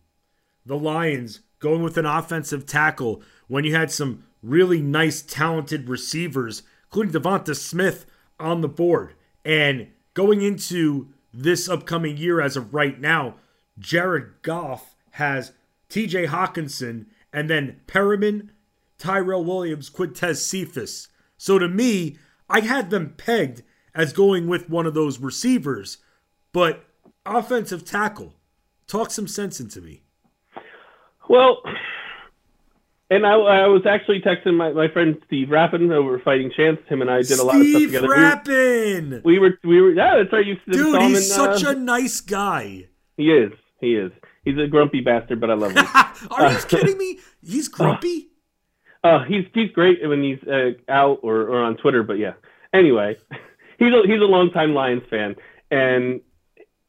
The 0.65 0.77
Lions 0.77 1.41
going 1.59 1.83
with 1.83 1.97
an 1.97 2.05
offensive 2.05 2.65
tackle 2.65 3.21
when 3.47 3.63
you 3.63 3.75
had 3.75 3.91
some 3.91 4.23
really 4.41 4.81
nice, 4.81 5.21
talented 5.21 5.89
receivers, 5.89 6.63
including 6.85 7.21
Devonta 7.21 7.55
Smith 7.55 8.05
on 8.39 8.61
the 8.61 8.69
board. 8.69 9.13
And 9.43 9.87
going 10.13 10.41
into 10.41 11.09
this 11.33 11.69
upcoming 11.69 12.17
year, 12.17 12.41
as 12.41 12.55
of 12.55 12.73
right 12.73 12.99
now, 12.99 13.35
Jared 13.77 14.41
Goff 14.41 14.95
has 15.11 15.51
TJ 15.89 16.27
Hockenson 16.27 17.05
and 17.31 17.49
then 17.49 17.81
Perriman, 17.87 18.49
Tyrell 18.97 19.43
Williams, 19.43 19.89
Quintez 19.89 20.37
Cephus. 20.37 21.07
So 21.37 21.59
to 21.59 21.67
me, 21.67 22.17
I 22.49 22.61
had 22.61 22.89
them 22.89 23.13
pegged 23.17 23.63
as 23.93 24.13
going 24.13 24.47
with 24.47 24.69
one 24.69 24.85
of 24.85 24.93
those 24.93 25.19
receivers, 25.19 25.97
but 26.51 26.85
offensive 27.25 27.85
tackle, 27.85 28.35
talk 28.87 29.11
some 29.11 29.27
sense 29.27 29.59
into 29.59 29.81
me. 29.81 30.03
Well, 31.29 31.61
and 33.11 33.25
I, 33.25 33.33
I 33.33 33.67
was 33.67 33.85
actually 33.85 34.21
texting 34.21 34.55
my, 34.55 34.73
my 34.73 34.87
friend 34.89 35.21
Steve 35.27 35.51
Rappin 35.51 35.91
over 35.91 36.19
Fighting 36.19 36.51
Chance. 36.55 36.79
Him 36.87 37.01
and 37.01 37.09
I 37.09 37.17
did 37.17 37.27
Steve 37.27 37.39
a 37.39 37.43
lot 37.43 37.61
of 37.61 37.67
stuff 37.67 37.81
together. 37.83 38.09
Rappin! 38.09 39.21
We 39.23 39.39
were, 39.39 39.57
we 39.63 39.69
were, 39.69 39.75
we 39.75 39.81
were 39.81 39.91
yeah, 39.91 40.17
that's 40.17 40.33
right. 40.33 40.45
You 40.45 40.57
Dude, 40.69 41.01
he's 41.03 41.17
in, 41.17 41.23
such 41.23 41.63
uh, 41.63 41.69
a 41.69 41.75
nice 41.75 42.19
guy. 42.19 42.87
He 43.15 43.31
is. 43.31 43.53
He 43.79 43.95
is. 43.95 44.11
He's 44.43 44.57
a 44.57 44.67
grumpy 44.67 45.01
bastard, 45.01 45.39
but 45.39 45.51
I 45.51 45.53
love 45.53 45.73
him. 45.73 45.85
Are 46.31 46.51
you 46.51 46.57
kidding 46.67 46.97
me? 46.97 47.19
He's 47.41 47.67
grumpy. 47.67 48.29
Uh, 49.03 49.23
he's 49.23 49.45
he's 49.53 49.71
great 49.71 49.99
when 50.05 50.23
he's 50.23 50.41
uh, 50.47 50.71
out 50.89 51.19
or, 51.21 51.41
or 51.41 51.63
on 51.63 51.77
Twitter, 51.77 52.03
but 52.03 52.17
yeah. 52.17 52.33
Anyway, 52.73 53.17
he's 53.79 53.93
a, 53.93 54.01
he's 54.05 54.19
a 54.19 54.25
longtime 54.25 54.73
Lions 54.73 55.03
fan, 55.09 55.35
and 55.69 56.21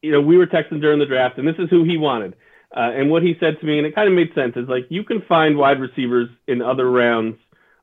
you 0.01 0.11
know 0.11 0.21
we 0.21 0.37
were 0.37 0.47
texting 0.47 0.81
during 0.81 0.99
the 0.99 1.05
draft, 1.05 1.37
and 1.37 1.47
this 1.47 1.55
is 1.59 1.69
who 1.69 1.83
he 1.83 1.97
wanted. 1.97 2.35
Uh, 2.75 2.91
and 2.93 3.09
what 3.09 3.21
he 3.21 3.35
said 3.39 3.59
to 3.59 3.65
me, 3.65 3.77
and 3.77 3.85
it 3.85 3.93
kind 3.93 4.07
of 4.07 4.13
made 4.13 4.33
sense, 4.33 4.55
is 4.55 4.67
like 4.67 4.85
you 4.89 5.03
can 5.03 5.21
find 5.21 5.57
wide 5.57 5.79
receivers 5.79 6.29
in 6.47 6.61
other 6.61 6.89
rounds, 6.89 7.37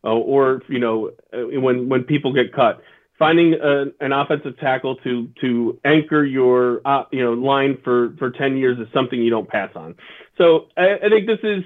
uh, 0.05 0.09
or 0.09 0.63
you 0.69 0.79
know 0.79 1.11
uh, 1.33 1.61
when 1.61 1.89
when 1.89 2.05
people 2.05 2.33
get 2.33 2.53
cut 2.53 2.83
finding 3.19 3.55
a, 3.55 3.87
an 4.01 4.13
offensive 4.13 4.59
tackle 4.59 4.97
to 4.97 5.29
to 5.41 5.79
anchor 5.85 6.25
your 6.25 6.81
uh, 6.85 7.05
you 7.11 7.23
know 7.23 7.33
line 7.33 7.79
for 7.83 8.15
for 8.19 8.31
10 8.31 8.57
years 8.57 8.79
is 8.79 8.87
something 8.93 9.21
you 9.21 9.31
don't 9.31 9.49
pass 9.49 9.71
on. 9.75 9.97
So 10.39 10.69
I, 10.77 10.95
I, 11.03 11.09
think 11.09 11.27
this 11.27 11.41
is 11.43 11.65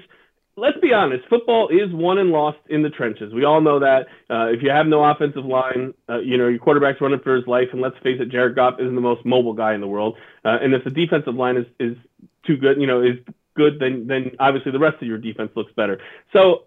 let's 0.55 0.77
be 0.79 0.93
honest, 0.93 1.27
football 1.29 1.69
is 1.69 1.91
won 1.91 2.17
and 2.17 2.31
lost 2.31 2.57
in 2.69 2.81
the 2.81 2.89
trenches. 2.89 3.33
We 3.33 3.43
all 3.43 3.61
know 3.61 3.79
that. 3.79 4.07
Uh, 4.29 4.47
if 4.47 4.61
you 4.63 4.69
have 4.71 4.87
no 4.87 5.03
offensive 5.03 5.45
line, 5.45 5.93
uh, 6.09 6.19
you 6.19 6.37
know 6.37 6.47
your 6.47 6.59
quarterback's 6.59 6.99
running 7.01 7.19
for 7.19 7.35
his 7.35 7.47
life, 7.47 7.69
and 7.71 7.81
let's 7.81 7.97
face 7.99 8.19
it, 8.19 8.29
Jared 8.29 8.55
Goff 8.55 8.79
isn't 8.79 8.95
the 8.95 9.01
most 9.01 9.25
mobile 9.25 9.53
guy 9.53 9.73
in 9.73 9.81
the 9.81 9.87
world. 9.87 10.17
Uh, 10.43 10.57
and 10.61 10.73
if 10.73 10.83
the 10.83 10.89
defensive 10.89 11.35
line 11.35 11.57
is 11.57 11.65
is 11.79 11.97
too 12.45 12.57
good, 12.57 12.79
you 12.79 12.87
know, 12.87 13.01
is 13.01 13.17
good, 13.55 13.79
then 13.79 14.07
then 14.07 14.31
obviously 14.39 14.71
the 14.71 14.79
rest 14.79 15.01
of 15.01 15.07
your 15.07 15.17
defense 15.17 15.51
looks 15.55 15.71
better. 15.73 15.99
So 16.31 16.65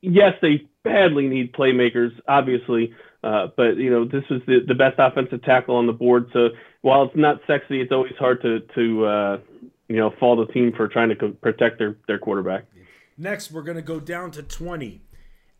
yes, 0.00 0.34
they 0.42 0.66
badly 0.84 1.26
need 1.26 1.52
playmakers, 1.52 2.10
obviously. 2.26 2.94
Uh, 3.22 3.48
but 3.56 3.76
you 3.76 3.90
know, 3.90 4.04
this 4.04 4.22
was 4.30 4.40
the, 4.46 4.60
the 4.66 4.74
best 4.74 4.96
offensive 4.98 5.42
tackle 5.42 5.76
on 5.76 5.86
the 5.86 5.92
board. 5.92 6.28
So 6.32 6.48
while 6.82 7.04
it's 7.04 7.16
not 7.16 7.40
sexy, 7.46 7.80
it's 7.80 7.92
always 7.92 8.14
hard 8.18 8.42
to 8.42 8.60
to 8.74 9.04
uh, 9.04 9.38
you 9.88 9.96
know 9.96 10.12
fault 10.20 10.46
the 10.46 10.52
team 10.52 10.72
for 10.76 10.88
trying 10.88 11.08
to 11.08 11.16
co- 11.16 11.32
protect 11.32 11.78
their 11.78 11.96
their 12.06 12.18
quarterback. 12.18 12.64
Next, 13.16 13.50
we're 13.50 13.62
gonna 13.62 13.82
go 13.82 13.98
down 13.98 14.30
to 14.32 14.42
twenty, 14.42 15.02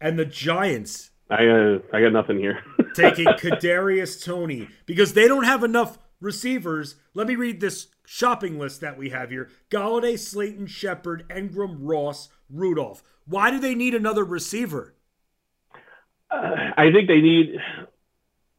and 0.00 0.18
the 0.18 0.24
Giants. 0.24 1.10
I 1.30 1.46
uh, 1.46 1.78
I 1.92 2.00
got 2.00 2.12
nothing 2.12 2.38
here. 2.38 2.62
taking 2.94 3.26
Kadarius 3.26 4.24
Toney 4.24 4.68
because 4.86 5.14
they 5.14 5.26
don't 5.26 5.44
have 5.44 5.64
enough 5.64 5.98
receivers. 6.20 6.96
Let 7.14 7.26
me 7.26 7.34
read 7.34 7.60
this 7.60 7.88
shopping 8.08 8.58
list 8.58 8.80
that 8.80 8.96
we 8.96 9.10
have 9.10 9.30
here: 9.30 9.50
Golladay, 9.70 10.18
Slayton, 10.18 10.66
Shepard, 10.66 11.28
Engram, 11.28 11.76
Ross, 11.80 12.28
Rudolph. 12.50 13.02
Why 13.26 13.50
do 13.50 13.58
they 13.58 13.74
need 13.74 13.94
another 13.94 14.24
receiver? 14.24 14.94
Uh, 16.30 16.54
I 16.76 16.90
think 16.92 17.08
they 17.08 17.20
need 17.20 17.56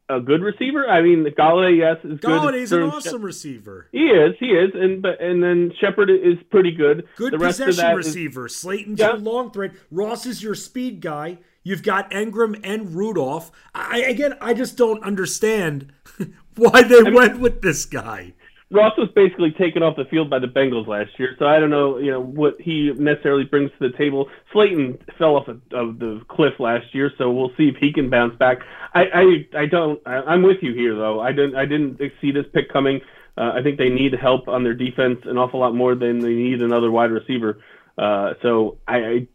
a 0.09 0.19
good 0.19 0.41
receiver. 0.41 0.88
I 0.88 1.01
mean, 1.01 1.25
Golladay, 1.38 1.77
yes, 1.77 1.97
is 2.03 2.19
good. 2.19 2.29
Golladay's 2.29 2.71
an 2.71 2.83
awesome 2.83 3.21
receiver. 3.21 3.88
He 3.91 4.05
is, 4.05 4.35
he 4.39 4.47
is, 4.47 4.71
and 4.73 5.01
but 5.01 5.21
and 5.21 5.41
then 5.41 5.71
Shepard 5.79 6.09
is 6.09 6.38
pretty 6.49 6.71
good. 6.71 7.07
Good 7.15 7.33
the 7.33 7.38
possession 7.38 7.95
receiver. 7.95 8.45
Is, 8.45 8.55
Slayton's 8.55 8.99
yeah. 8.99 9.09
your 9.09 9.17
long 9.17 9.51
thread. 9.51 9.73
Ross 9.91 10.25
is 10.25 10.43
your 10.43 10.55
speed 10.55 11.01
guy. 11.01 11.39
You've 11.63 11.83
got 11.83 12.09
Engram 12.12 12.59
and 12.63 12.95
Rudolph. 12.95 13.51
I 13.73 13.99
again, 13.99 14.33
I 14.41 14.53
just 14.53 14.77
don't 14.77 15.03
understand 15.03 15.91
why 16.55 16.83
they 16.83 16.99
I 16.99 17.01
mean, 17.01 17.13
went 17.13 17.39
with 17.39 17.62
this 17.62 17.85
guy. 17.85 18.33
Ross 18.71 18.95
was 18.97 19.10
basically 19.15 19.51
taken 19.51 19.82
off 19.82 19.95
the 19.95 20.05
field 20.05 20.29
by 20.29 20.38
the 20.38 20.47
Bengals 20.47 20.86
last 20.86 21.17
year, 21.17 21.36
so 21.39 21.47
I 21.47 21.60
don't 21.60 21.71
know, 21.71 21.97
you 21.97 22.12
know, 22.12 22.21
what 22.21 22.62
he 22.62 22.91
necessarily 22.95 23.43
brings 23.43 23.71
to 23.79 23.89
the 23.89 23.97
table. 23.97 24.29
Slayton 24.51 24.99
fell 25.17 25.38
off 25.38 25.47
of, 25.47 25.60
of 25.71 25.97
the 25.97 26.21
cliff 26.27 26.53
last 26.60 26.93
year, 26.93 27.12
so 27.17 27.32
we'll 27.32 27.51
see 27.58 27.67
if 27.67 27.77
he 27.77 27.91
can 27.91 28.12
bounce 28.12 28.36
back. 28.38 28.60
I, 28.93 29.05
I, 29.05 29.62
I 29.62 29.65
don't. 29.65 29.99
I, 30.05 30.36
am 30.36 30.43
with 30.43 30.58
you 30.62 30.75
here, 30.75 30.95
though. 30.95 31.19
I 31.19 31.32
didn't, 31.32 31.55
I 31.55 31.65
didn't 31.65 31.99
see 32.21 32.32
this 32.32 32.45
pick 32.53 32.71
coming. 32.71 33.01
Uh, 33.36 33.53
I 33.55 33.63
think 33.63 33.79
they 33.79 33.89
need 33.89 34.13
help 34.13 34.47
on 34.47 34.63
their 34.63 34.75
defense 34.75 35.21
an 35.23 35.38
awful 35.39 35.62
lot 35.62 35.73
more 35.73 35.95
than 35.95 36.19
they 36.19 36.34
need 36.34 36.62
another 36.62 36.91
wide 36.91 37.10
receiver. 37.10 37.63
Uh, 37.97 38.34
so 38.43 38.77
I, 38.88 39.27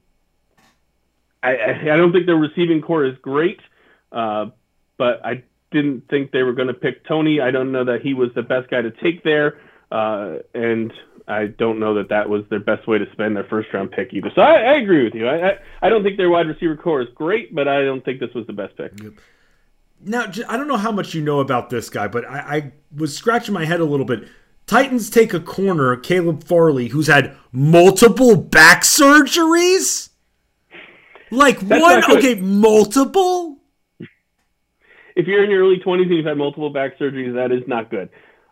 I, 1.43 1.57
I, 1.57 1.81
I 1.93 1.97
don't 1.97 2.13
think 2.13 2.27
their 2.27 2.37
receiving 2.37 2.83
core 2.83 3.05
is 3.05 3.17
great, 3.21 3.61
uh, 4.13 4.47
but 4.97 5.25
I 5.25 5.43
didn't 5.75 6.09
think 6.09 6.31
they 6.31 6.43
were 6.43 6.55
going 6.55 6.69
to 6.69 6.75
pick 6.75 7.05
Toney. 7.07 7.41
I 7.41 7.51
don't 7.51 7.73
know 7.73 7.85
that 7.85 8.01
he 8.01 8.15
was 8.15 8.31
the 8.35 8.43
best 8.43 8.71
guy 8.71 8.81
to 8.81 8.91
take 8.91 9.23
there, 9.25 9.61
uh, 9.91 10.37
and 10.55 10.93
I 11.27 11.47
don't 11.47 11.81
know 11.81 11.95
that 11.95 12.09
that 12.11 12.29
was 12.29 12.45
their 12.49 12.61
best 12.61 12.87
way 12.87 12.99
to 12.99 13.11
spend 13.13 13.37
their 13.37 13.45
first 13.45 13.69
round 13.75 13.91
pick 13.91 14.15
either. 14.15 14.31
So 14.35 14.41
I, 14.41 14.55
I 14.55 14.73
agree 14.75 15.05
with 15.05 15.15
you. 15.15 15.27
I, 15.27 15.49
I, 15.49 15.59
I 15.83 15.89
don't 15.89 16.03
think 16.03 16.17
their 16.17 16.31
wide 16.31 16.47
receiver 16.47 16.77
core 16.77 17.03
is 17.03 17.09
great, 17.15 17.55
but 17.55 17.67
I 17.67 17.83
don't 17.83 18.05
think 18.05 18.21
this 18.21 18.33
was 18.35 18.47
the 18.47 18.53
best 18.53 18.77
pick. 18.77 18.93
Yep. 19.03 19.13
Now 20.07 20.23
I 20.49 20.57
don't 20.57 20.69
know 20.69 20.77
how 20.77 20.93
much 20.93 21.15
you 21.15 21.23
know 21.23 21.41
about 21.41 21.71
this 21.71 21.91
guy, 21.91 22.09
but 22.09 22.25
I, 22.29 22.39
I 22.39 22.73
was 22.95 23.17
scratching 23.17 23.53
my 23.53 23.65
head 23.65 23.81
a 23.81 23.85
little 23.85 24.07
bit. 24.07 24.29
Titans 24.67 25.11
take 25.11 25.35
a 25.35 25.41
corner, 25.41 25.97
Caleb 25.97 26.45
Farley, 26.45 26.89
who's 26.89 27.07
had 27.07 27.37
multiple 27.53 28.37
back 28.37 28.83
surgeries. 28.83 30.11
Like 31.31 31.61
That's 31.61 31.83
one, 31.83 32.19
okay, 32.19 32.37
multiple 32.37 33.54
if 35.15 35.27
you're 35.27 35.45
in 35.45 35.51
your 35.51 35.63
early 35.63 35.79
20s 35.79 36.03
and 36.03 36.11
you've 36.15 36.27
had 36.27 36.37
multiple 36.37 36.71
back 36.71 36.99
surgeries, 36.99 37.35
that 37.35 37.53
is 37.53 37.63
not 37.67 37.91
good. 37.91 38.09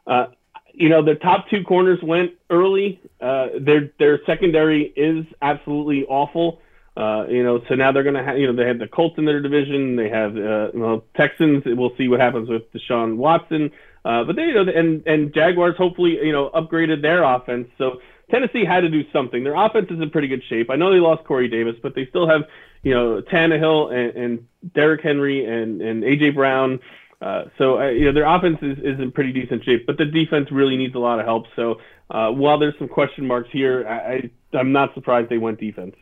Uh, 0.07 0.27
you 0.75 0.89
know, 0.89 1.05
the 1.05 1.15
top 1.17 1.49
two 1.51 1.63
corners 1.65 1.99
went 2.03 2.33
early. 2.51 3.01
Uh, 3.21 3.49
their 3.61 3.91
their 3.99 4.21
secondary 4.25 4.85
is 4.97 5.27
absolutely 5.43 6.05
awful. 6.07 6.61
Uh, 6.97 7.25
you 7.29 7.43
know, 7.43 7.61
so 7.69 7.75
now 7.75 7.91
they're 7.91 8.03
going 8.03 8.15
to 8.15 8.23
have, 8.23 8.39
you 8.39 8.47
know, 8.47 8.55
they 8.55 8.67
have 8.67 8.79
the 8.79 8.87
Colts 8.87 9.17
in 9.17 9.25
their 9.25 9.41
division. 9.41 9.97
They 9.97 10.11
have, 10.11 10.37
uh, 10.37 10.71
well, 10.75 11.05
Texans. 11.17 11.63
We'll 11.65 11.97
see 11.97 12.09
what 12.09 12.21
happens 12.21 12.49
with 12.51 12.71
Deshaun 12.73 13.17
Watson. 13.17 13.71
Uh, 14.05 14.25
but 14.25 14.37
they, 14.37 14.43
you 14.43 14.55
know, 14.55 14.71
and, 14.71 15.07
and 15.07 15.33
Jaguars 15.33 15.77
hopefully, 15.79 16.19
you 16.23 16.33
know, 16.33 16.51
upgraded 16.51 17.01
their 17.01 17.23
offense. 17.23 17.69
So 17.79 18.01
Tennessee 18.31 18.65
had 18.65 18.81
to 18.81 18.91
do 18.91 19.05
something. 19.11 19.43
Their 19.43 19.55
offense 19.55 19.87
is 19.91 20.01
in 20.01 20.11
pretty 20.11 20.29
good 20.29 20.43
shape. 20.49 20.71
I 20.71 20.77
know 20.77 20.93
they 20.93 21.01
lost 21.01 21.25
Corey 21.25 21.49
Davis, 21.49 21.77
but 21.83 21.95
they 21.95 22.07
still 22.07 22.29
have, 22.29 22.43
you 22.83 22.95
know, 22.95 23.23
Tannehill 23.23 23.93
and, 23.93 24.17
and 24.17 24.49
Derrick 24.75 25.01
Henry 25.03 25.45
and, 25.45 25.81
and 25.81 26.03
AJ 26.03 26.35
Brown. 26.35 26.81
Uh, 27.21 27.45
so 27.57 27.79
uh, 27.79 27.89
you 27.89 28.05
know 28.05 28.13
their 28.13 28.25
offense 28.25 28.59
is, 28.63 28.79
is 28.79 28.99
in 28.99 29.13
pretty 29.13 29.33
decent 29.33 29.65
shape, 29.65 29.87
but 29.87 29.97
the 29.97 30.05
defense 30.05 30.51
really 30.51 30.77
needs 30.77 30.95
a 30.97 30.99
lot 30.99 31.21
of 31.21 31.25
help. 31.25 31.47
So 31.55 31.81
uh, 32.11 32.31
while 32.31 32.59
there's 32.59 32.77
some 32.79 32.89
question 32.89 33.27
marks 33.27 33.49
here, 33.53 33.87
I, 33.87 34.31
I 34.53 34.59
am 34.59 34.73
not 34.73 34.93
surprised 34.95 35.29
they 35.29 35.39
went 35.39 35.61
defense. 35.61 35.95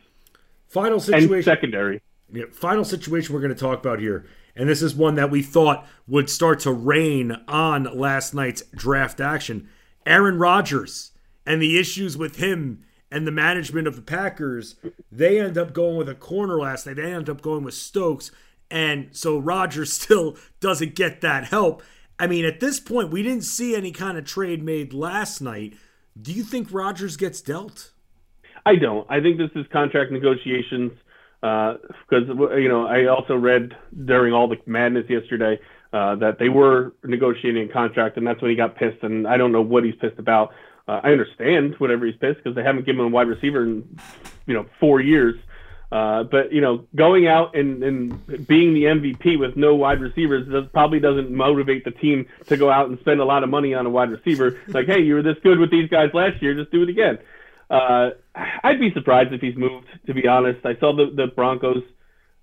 Final 0.69 0.99
situation. 0.99 1.35
And 1.35 1.45
secondary. 1.45 2.01
Yeah, 2.33 2.45
final 2.53 2.85
situation 2.85 3.35
we're 3.35 3.43
going 3.43 3.55
to 3.55 3.61
talk 3.61 3.81
about 3.81 3.99
here, 3.99 4.25
and 4.57 4.67
this 4.67 4.81
is 4.81 4.95
one 4.95 5.17
that 5.17 5.31
we 5.31 5.43
thought 5.43 5.87
would 6.09 6.31
start 6.31 6.61
to 6.61 6.73
rain 6.73 7.37
on 7.47 7.85
last 7.99 8.35
night's 8.35 8.63
draft 8.75 9.21
action. 9.21 9.69
Aaron 10.07 10.39
Rodgers 10.39 11.11
and 11.45 11.61
the 11.61 11.79
issues 11.79 12.17
with 12.17 12.37
him 12.37 12.83
and 13.11 13.27
the 13.27 13.33
management 13.33 13.89
of 13.89 13.97
the 13.97 14.03
Packers, 14.03 14.77
they 15.11 15.41
end 15.41 15.59
up 15.59 15.73
going 15.73 15.97
with 15.97 16.09
a 16.09 16.15
corner 16.15 16.59
last 16.59 16.87
night. 16.87 16.97
They 16.97 17.13
end 17.13 17.29
up 17.29 17.43
going 17.43 17.65
with 17.65 17.75
Stokes. 17.75 18.31
And 18.71 19.09
so 19.11 19.39
Rodgers 19.39 19.93
still 20.01 20.37
doesn't 20.61 20.95
get 20.95 21.21
that 21.21 21.45
help. 21.45 21.83
I 22.19 22.27
mean, 22.27 22.45
at 22.45 22.61
this 22.61 22.79
point, 22.79 23.11
we 23.11 23.23
didn't 23.23 23.45
see 23.45 23.75
any 23.75 23.93
kind 23.93 24.19
of 24.19 24.25
trade 24.25 24.63
made 24.63 24.93
last 24.93 25.41
night. 25.41 25.75
Do 26.21 26.33
you 26.33 26.43
think 26.45 26.69
Rodgers 26.71 27.17
gets 27.17 27.41
dealt? 27.41 27.93
I 28.67 28.77
don't. 28.77 29.11
I 29.11 29.21
think 29.21 29.39
this 29.39 29.51
is 29.55 29.67
contract 29.73 30.13
negotiations 30.13 30.93
because 31.41 32.29
uh, 32.29 32.57
you 32.57 32.69
know 32.69 32.87
I 32.87 33.07
also 33.07 33.35
read 33.35 33.73
during 34.05 34.35
all 34.35 34.49
the 34.49 34.57
madness 34.67 35.07
yesterday 35.09 35.59
uh, 35.93 36.17
that 36.17 36.39
they 36.39 36.51
were 36.51 36.93
negotiating 37.05 37.71
a 37.71 37.73
contract, 37.73 38.19
and 38.19 38.27
that's 38.27 38.43
when 38.43 38.51
he 38.51 38.57
got 38.57 38.77
pissed. 38.77 39.03
And 39.03 39.27
I 39.27 39.37
don't 39.39 39.53
know 39.53 39.63
what 39.63 39.85
he's 39.85 39.95
pissed 40.01 40.19
about. 40.19 40.51
Uh, 40.91 41.01
I 41.05 41.13
understand 41.13 41.77
whatever 41.79 42.05
he's 42.05 42.17
pissed 42.17 42.39
because 42.39 42.57
they 42.57 42.65
haven't 42.65 42.85
given 42.85 43.01
him 43.01 43.07
a 43.07 43.11
wide 43.11 43.29
receiver 43.29 43.63
in 43.63 43.97
you 44.47 44.55
know 44.55 44.67
four 44.81 45.01
years. 45.01 45.37
Uh, 45.93 46.25
but 46.25 46.53
you 46.53 46.61
know, 46.61 46.85
going 46.97 47.29
out 47.29 47.55
and, 47.55 47.85
and 47.85 48.47
being 48.49 48.75
the 48.75 48.85
MVP 48.85 49.39
with 49.39 49.57
no 49.57 49.77
wide 49.77 50.01
receivers 50.01 50.49
does, 50.49 50.65
probably 50.73 50.99
doesn't 50.99 51.31
motivate 51.31 51.85
the 51.85 51.93
team 51.93 52.27
to 52.49 52.57
go 52.57 52.73
out 52.73 52.89
and 52.89 52.99
spend 53.01 53.21
a 53.21 53.25
lot 53.25 53.45
of 53.45 53.51
money 53.51 53.73
on 53.73 53.87
a 53.87 53.91
wide 53.91 54.11
receiver. 54.11 54.59
like, 54.69 54.87
hey, 54.87 55.01
you 55.01 55.15
were 55.15 55.23
this 55.23 55.37
good 55.45 55.61
with 55.61 55.71
these 55.71 55.89
guys 55.89 56.11
last 56.13 56.43
year, 56.43 56.55
just 56.55 56.73
do 56.73 56.83
it 56.83 56.89
again. 56.89 57.19
Uh, 57.69 58.11
I'd 58.35 58.81
be 58.81 58.93
surprised 58.93 59.33
if 59.33 59.41
he's 59.41 59.57
moved. 59.57 59.87
To 60.07 60.15
be 60.15 60.27
honest, 60.27 60.67
I 60.67 60.75
saw 60.81 60.93
the 60.93 61.07
the 61.15 61.29
Broncos 61.29 61.85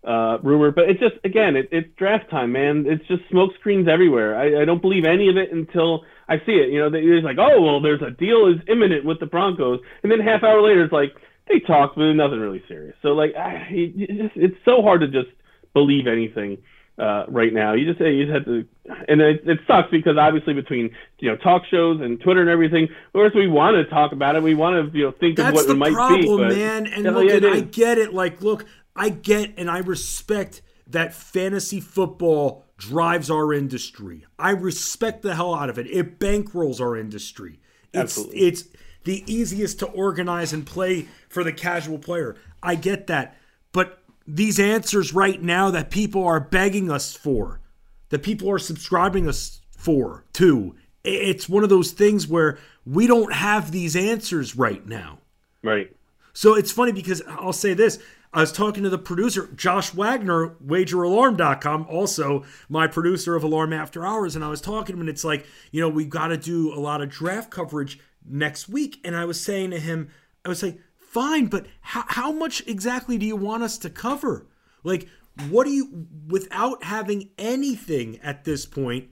uh, 0.05 0.37
rumor, 0.41 0.71
but 0.71 0.89
it's 0.89 1.01
just 1.01 1.15
again, 1.25 1.57
it, 1.57 1.67
it's 1.73 1.89
draft 1.97 2.29
time, 2.29 2.53
man. 2.53 2.85
It's 2.87 3.05
just 3.07 3.27
smoke 3.29 3.51
screens 3.59 3.89
everywhere. 3.89 4.37
I, 4.37 4.61
I 4.61 4.65
don't 4.65 4.81
believe 4.81 5.03
any 5.03 5.27
of 5.27 5.35
it 5.35 5.51
until 5.51 6.05
I 6.27 6.37
see 6.45 6.53
it. 6.53 6.69
You 6.69 6.79
know, 6.79 6.89
it's 6.93 7.25
like, 7.25 7.37
oh 7.39 7.61
well, 7.61 7.81
there's 7.81 8.01
a 8.01 8.11
deal 8.11 8.47
is 8.47 8.61
imminent 8.67 9.05
with 9.05 9.19
the 9.19 9.25
Broncos, 9.25 9.79
and 10.03 10.11
then 10.11 10.19
half 10.19 10.43
hour 10.43 10.61
later, 10.61 10.83
it's 10.83 10.93
like 10.93 11.15
they 11.47 11.59
talked, 11.59 11.95
but 11.95 12.11
nothing 12.13 12.39
really 12.39 12.63
serious. 12.67 12.95
So 13.01 13.09
like, 13.09 13.35
I, 13.35 13.67
it, 13.69 14.31
it's 14.35 14.57
so 14.65 14.81
hard 14.81 15.01
to 15.01 15.07
just 15.07 15.29
believe 15.73 16.07
anything 16.07 16.57
uh, 16.99 17.25
right 17.27 17.53
now. 17.53 17.73
You 17.73 17.85
just 17.85 17.99
you 18.01 18.25
just 18.25 18.33
have 18.33 18.45
to, 18.45 18.65
and 19.07 19.21
it, 19.21 19.47
it 19.47 19.59
sucks 19.67 19.89
because 19.91 20.17
obviously 20.17 20.53
between 20.53 20.89
you 21.19 21.29
know 21.29 21.37
talk 21.37 21.63
shows 21.69 22.01
and 22.01 22.19
Twitter 22.19 22.41
and 22.41 22.49
everything, 22.49 22.85
of 22.85 23.13
course 23.13 23.33
we 23.35 23.47
want 23.47 23.75
to 23.75 23.85
talk 23.93 24.11
about 24.11 24.35
it. 24.35 24.43
We 24.43 24.55
want 24.55 24.91
to 24.91 24.97
you 24.97 25.05
know 25.05 25.11
think 25.11 25.37
That's 25.37 25.49
of 25.49 25.55
what 25.55 25.67
the 25.67 25.73
it 25.73 25.77
might 25.77 25.93
problem, 25.93 26.19
be. 26.21 26.27
But 26.27 26.55
man. 26.55 26.87
And 26.87 27.03
look, 27.03 27.29
and 27.29 27.45
I 27.45 27.61
get 27.61 27.97
it. 27.97 28.13
Like, 28.13 28.41
look, 28.41 28.65
I 28.95 29.09
get 29.09 29.53
and 29.57 29.69
I 29.69 29.79
respect 29.79 30.61
that 30.87 31.13
fantasy 31.13 31.79
football 31.79 32.65
drives 32.77 33.29
our 33.29 33.53
industry. 33.53 34.25
I 34.37 34.51
respect 34.51 35.21
the 35.21 35.35
hell 35.35 35.55
out 35.55 35.69
of 35.69 35.77
it. 35.77 35.87
It 35.87 36.19
bankrolls 36.19 36.79
our 36.79 36.95
industry. 36.95 37.59
It's 37.93 38.17
Absolutely. 38.17 38.39
it's 38.39 38.63
the 39.03 39.23
easiest 39.31 39.79
to 39.79 39.87
organize 39.87 40.53
and 40.53 40.65
play 40.65 41.07
for 41.29 41.43
the 41.43 41.53
casual 41.53 41.97
player. 41.97 42.35
I 42.61 42.75
get 42.75 43.07
that. 43.07 43.37
But 43.71 43.99
these 44.27 44.59
answers 44.59 45.13
right 45.13 45.41
now 45.41 45.71
that 45.71 45.89
people 45.89 46.25
are 46.25 46.39
begging 46.39 46.91
us 46.91 47.15
for, 47.15 47.61
that 48.09 48.23
people 48.23 48.51
are 48.51 48.59
subscribing 48.59 49.27
us 49.27 49.61
for, 49.71 50.25
too, 50.33 50.75
it's 51.03 51.47
one 51.47 51.63
of 51.63 51.69
those 51.69 51.91
things 51.91 52.27
where 52.27 52.57
we 52.85 53.07
don't 53.07 53.33
have 53.33 53.71
these 53.71 53.95
answers 53.95 54.55
right 54.57 54.85
now. 54.85 55.19
Right. 55.63 55.95
So 56.33 56.55
it's 56.55 56.71
funny 56.71 56.91
because 56.91 57.21
I'll 57.27 57.53
say 57.53 57.73
this. 57.73 57.99
I 58.33 58.41
was 58.41 58.51
talking 58.51 58.83
to 58.83 58.89
the 58.89 58.97
producer, 58.97 59.49
Josh 59.55 59.93
Wagner, 59.93 60.55
wageralarm.com, 60.65 61.87
also 61.89 62.43
my 62.67 62.85
producer 62.87 63.35
of 63.35 63.43
Alarm 63.43 63.73
After 63.73 64.05
Hours, 64.05 64.35
and 64.35 64.43
I 64.43 64.49
was 64.49 64.61
talking 64.61 64.87
to 64.87 64.93
him, 64.93 64.99
and 65.01 65.09
it's 65.09 65.23
like, 65.23 65.45
you 65.71 65.79
know, 65.79 65.89
we've 65.89 66.09
got 66.09 66.27
to 66.27 66.37
do 66.37 66.73
a 66.73 66.79
lot 66.79 67.01
of 67.01 67.09
draft 67.09 67.49
coverage 67.49 67.99
next 68.25 68.67
week. 68.67 68.99
And 69.03 69.15
I 69.15 69.25
was 69.25 69.39
saying 69.39 69.71
to 69.71 69.79
him, 69.79 70.09
I 70.45 70.49
was 70.49 70.61
like, 70.61 70.79
fine, 70.97 71.47
but 71.47 71.67
how, 71.81 72.03
how 72.07 72.31
much 72.31 72.65
exactly 72.67 73.17
do 73.17 73.25
you 73.25 73.35
want 73.35 73.63
us 73.63 73.77
to 73.79 73.89
cover? 73.89 74.47
Like, 74.83 75.07
what 75.49 75.65
do 75.65 75.71
you, 75.71 76.07
without 76.27 76.83
having 76.83 77.29
anything 77.37 78.19
at 78.21 78.43
this 78.43 78.65
point, 78.65 79.09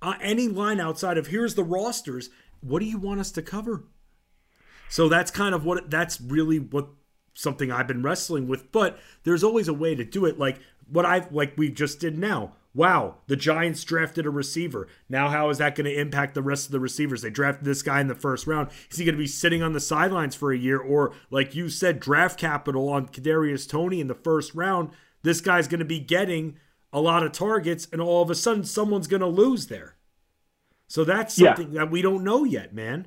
uh, 0.00 0.14
any 0.20 0.48
line 0.48 0.80
outside 0.80 1.18
of 1.18 1.28
here's 1.28 1.54
the 1.54 1.64
rosters, 1.64 2.30
what 2.60 2.80
do 2.80 2.86
you 2.86 2.98
want 2.98 3.20
us 3.20 3.30
to 3.32 3.42
cover? 3.42 3.84
So 4.88 5.08
that's 5.08 5.30
kind 5.30 5.54
of 5.54 5.64
what, 5.64 5.90
that's 5.90 6.20
really 6.20 6.58
what 6.58 6.88
something 7.34 7.70
I've 7.70 7.88
been 7.88 8.02
wrestling 8.02 8.48
with, 8.48 8.72
but 8.72 8.98
there's 9.24 9.44
always 9.44 9.68
a 9.68 9.74
way 9.74 9.94
to 9.94 10.04
do 10.04 10.24
it. 10.24 10.38
Like 10.38 10.58
what 10.88 11.04
I've, 11.04 11.30
like 11.32 11.56
we 11.56 11.70
just 11.70 12.00
did 12.00 12.16
now 12.16 12.54
wow, 12.74 13.14
the 13.28 13.36
Giants 13.36 13.84
drafted 13.84 14.26
a 14.26 14.30
receiver. 14.30 14.88
Now, 15.08 15.28
how 15.28 15.48
is 15.48 15.58
that 15.58 15.76
going 15.76 15.84
to 15.84 15.98
impact 15.98 16.34
the 16.34 16.42
rest 16.42 16.66
of 16.66 16.72
the 16.72 16.80
receivers? 16.80 17.22
They 17.22 17.30
drafted 17.30 17.64
this 17.64 17.82
guy 17.82 18.00
in 18.00 18.08
the 18.08 18.14
first 18.14 18.46
round. 18.46 18.70
Is 18.90 18.98
he 18.98 19.04
going 19.04 19.14
to 19.14 19.22
be 19.22 19.28
sitting 19.28 19.62
on 19.62 19.72
the 19.72 19.80
sidelines 19.80 20.34
for 20.34 20.52
a 20.52 20.58
year? 20.58 20.78
Or, 20.78 21.14
like 21.30 21.54
you 21.54 21.68
said, 21.68 22.00
draft 22.00 22.38
capital 22.38 22.88
on 22.88 23.08
Kadarius 23.08 23.68
Toney 23.68 24.00
in 24.00 24.08
the 24.08 24.14
first 24.14 24.54
round? 24.54 24.90
This 25.22 25.40
guy's 25.40 25.68
going 25.68 25.78
to 25.78 25.84
be 25.84 26.00
getting 26.00 26.58
a 26.92 27.00
lot 27.00 27.22
of 27.22 27.32
targets, 27.32 27.88
and 27.92 28.00
all 28.00 28.22
of 28.22 28.30
a 28.30 28.34
sudden, 28.34 28.64
someone's 28.64 29.06
going 29.06 29.20
to 29.20 29.26
lose 29.26 29.68
there. 29.68 29.96
So 30.86 31.04
that's 31.04 31.34
something 31.34 31.72
yeah. 31.72 31.80
that 31.80 31.90
we 31.90 32.02
don't 32.02 32.24
know 32.24 32.44
yet, 32.44 32.74
man. 32.74 33.06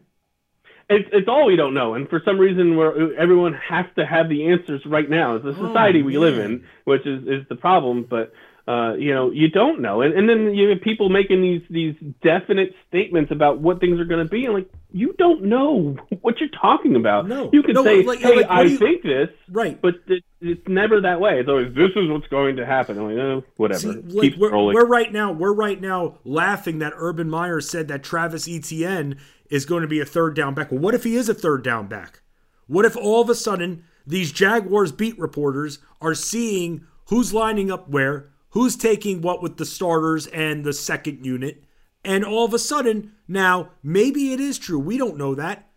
It's, 0.90 1.10
it's 1.12 1.28
all 1.28 1.46
we 1.46 1.58
don't 1.58 1.74
know, 1.74 1.96
and 1.96 2.08
for 2.10 2.22
some 2.24 2.40
reason, 2.40 2.78
where 2.78 3.14
everyone 3.20 3.54
has 3.54 3.86
to 3.98 4.06
have 4.06 4.30
the 4.30 4.52
answers 4.52 4.82
right 4.86 5.10
now. 5.10 5.36
It's 5.36 5.44
the 5.44 5.54
society 5.54 6.02
oh, 6.02 6.06
we 6.06 6.18
live 6.18 6.38
in, 6.38 6.64
which 6.86 7.06
is 7.06 7.24
is 7.24 7.48
the 7.50 7.56
problem. 7.56 8.08
But 8.10 8.32
uh, 8.68 8.96
you 8.96 9.14
know, 9.14 9.32
you 9.32 9.50
don't 9.50 9.82
know. 9.82 10.02
And, 10.02 10.14
and 10.14 10.28
then 10.28 10.54
you 10.54 10.70
have 10.70 10.82
people 10.82 11.08
making 11.08 11.42
these 11.42 11.62
these 11.70 11.96
definite 12.22 12.76
statements 12.90 13.32
about 13.32 13.60
what 13.60 13.80
things 13.80 13.98
are 13.98 14.06
going 14.06 14.26
to 14.26 14.30
be, 14.30 14.44
and 14.44 14.54
like 14.54 14.70
you 14.92 15.14
don't 15.18 15.44
know 15.44 15.96
what 16.22 16.40
you're 16.42 16.50
talking 16.50 16.98
about. 16.98 17.30
No, 17.30 17.50
you 17.54 17.64
can 17.64 17.76
no, 17.76 17.84
say, 17.86 18.04
like, 18.04 18.20
"Hey, 18.20 18.36
like, 18.36 18.50
I 18.50 18.64
you... 18.64 18.78
think 18.78 19.04
this," 19.04 19.30
right? 19.50 19.82
But 19.82 19.96
it, 20.08 20.22
it's 20.42 20.68
never 20.68 21.00
that 21.00 21.22
way. 21.22 21.40
It's 21.40 21.48
always 21.48 21.74
this 21.76 21.92
is 21.96 22.10
what's 22.10 22.28
going 22.28 22.58
to 22.58 22.66
happen. 22.66 22.98
I'm 22.98 23.06
like, 23.06 23.18
oh, 23.18 23.44
whatever. 23.56 23.80
See, 23.80 24.02
like, 24.02 24.34
we're, 24.38 24.52
we're 24.52 24.86
right 24.86 25.14
now. 25.14 25.32
We're 25.32 25.54
right 25.54 25.80
now 25.80 26.18
laughing 26.26 26.80
that 26.80 26.92
Urban 26.96 27.30
Meyer 27.30 27.62
said 27.62 27.88
that 27.88 28.04
Travis 28.04 28.50
Etienne 28.50 29.18
is 29.50 29.66
going 29.66 29.82
to 29.82 29.88
be 29.88 30.00
a 30.00 30.06
third 30.06 30.36
down 30.36 30.54
back. 30.54 30.72
Well, 30.72 30.82
what 30.82 30.96
if 30.96 31.04
he 31.04 31.16
is 31.16 31.30
a 31.30 31.34
third 31.34 31.64
down 31.64 31.88
back? 31.88 32.22
What 32.68 32.86
if 32.86 32.96
all 32.98 33.22
of 33.22 33.30
a 33.30 33.36
sudden 33.36 33.84
these 34.06 34.32
Jaguars 34.32 34.92
beat 34.92 35.18
reporters 35.20 35.80
are 36.02 36.16
seeing 36.16 36.86
who's 37.06 37.34
lining 37.34 37.72
up 37.72 37.90
where? 37.90 38.32
who's 38.58 38.76
taking 38.76 39.22
what 39.22 39.42
with 39.42 39.58
the 39.58 39.66
starters 39.66 40.28
and 40.28 40.64
the 40.64 40.74
second 40.74 41.26
unit. 41.26 41.64
And 42.04 42.24
all 42.24 42.46
of 42.46 42.56
a 42.56 42.60
sudden, 42.60 43.14
now, 43.28 43.70
maybe 43.84 44.34
it 44.34 44.40
is 44.40 44.58
true. 44.58 44.80
We 44.80 44.98
don't 44.98 45.18
know 45.18 45.36
that. 45.36 45.70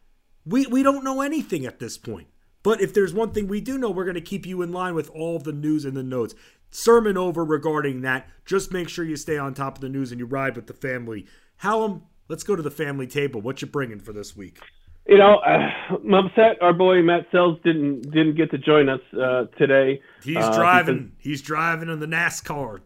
We, 0.46 0.66
we 0.66 0.82
don't 0.82 1.04
know 1.04 1.20
anything 1.20 1.66
at 1.66 1.78
this 1.78 1.98
point. 1.98 2.28
But 2.62 2.80
if 2.80 2.94
there's 2.94 3.12
one 3.12 3.32
thing 3.32 3.48
we 3.48 3.60
do 3.60 3.76
know, 3.78 3.90
we're 3.90 4.04
going 4.04 4.14
to 4.14 4.20
keep 4.20 4.46
you 4.46 4.62
in 4.62 4.72
line 4.72 4.94
with 4.94 5.10
all 5.10 5.36
of 5.36 5.44
the 5.44 5.52
news 5.52 5.84
and 5.84 5.94
the 5.94 6.02
notes. 6.02 6.34
Sermon 6.70 7.18
over 7.18 7.44
regarding 7.44 8.02
that. 8.02 8.28
Just 8.44 8.72
make 8.72 8.88
sure 8.88 9.04
you 9.04 9.16
stay 9.16 9.36
on 9.38 9.54
top 9.54 9.76
of 9.76 9.80
the 9.80 9.88
news 9.88 10.10
and 10.10 10.18
you 10.18 10.26
ride 10.26 10.56
with 10.56 10.66
the 10.66 10.72
family. 10.72 11.26
Hallam, 11.56 12.04
let's 12.30 12.44
go 12.44 12.56
to 12.56 12.62
the 12.62 12.70
family 12.70 13.06
table. 13.06 13.40
What 13.40 13.60
you 13.60 13.68
bringing 13.68 14.00
for 14.00 14.12
this 14.12 14.36
week? 14.36 14.60
You 15.06 15.18
know, 15.18 15.36
uh, 15.38 15.96
I'm 15.96 16.14
upset 16.14 16.62
our 16.62 16.72
boy 16.72 17.02
Matt 17.02 17.30
Selz 17.32 17.62
didn't 17.62 18.02
didn't 18.02 18.36
get 18.36 18.50
to 18.52 18.58
join 18.58 18.88
us 18.88 19.00
uh, 19.12 19.46
today. 19.58 20.00
He's 20.22 20.36
uh, 20.36 20.54
driving. 20.56 21.12
He's 21.18 21.42
driving 21.42 21.88
in 21.88 21.98
the 22.00 22.06
NASCAR. 22.06 22.80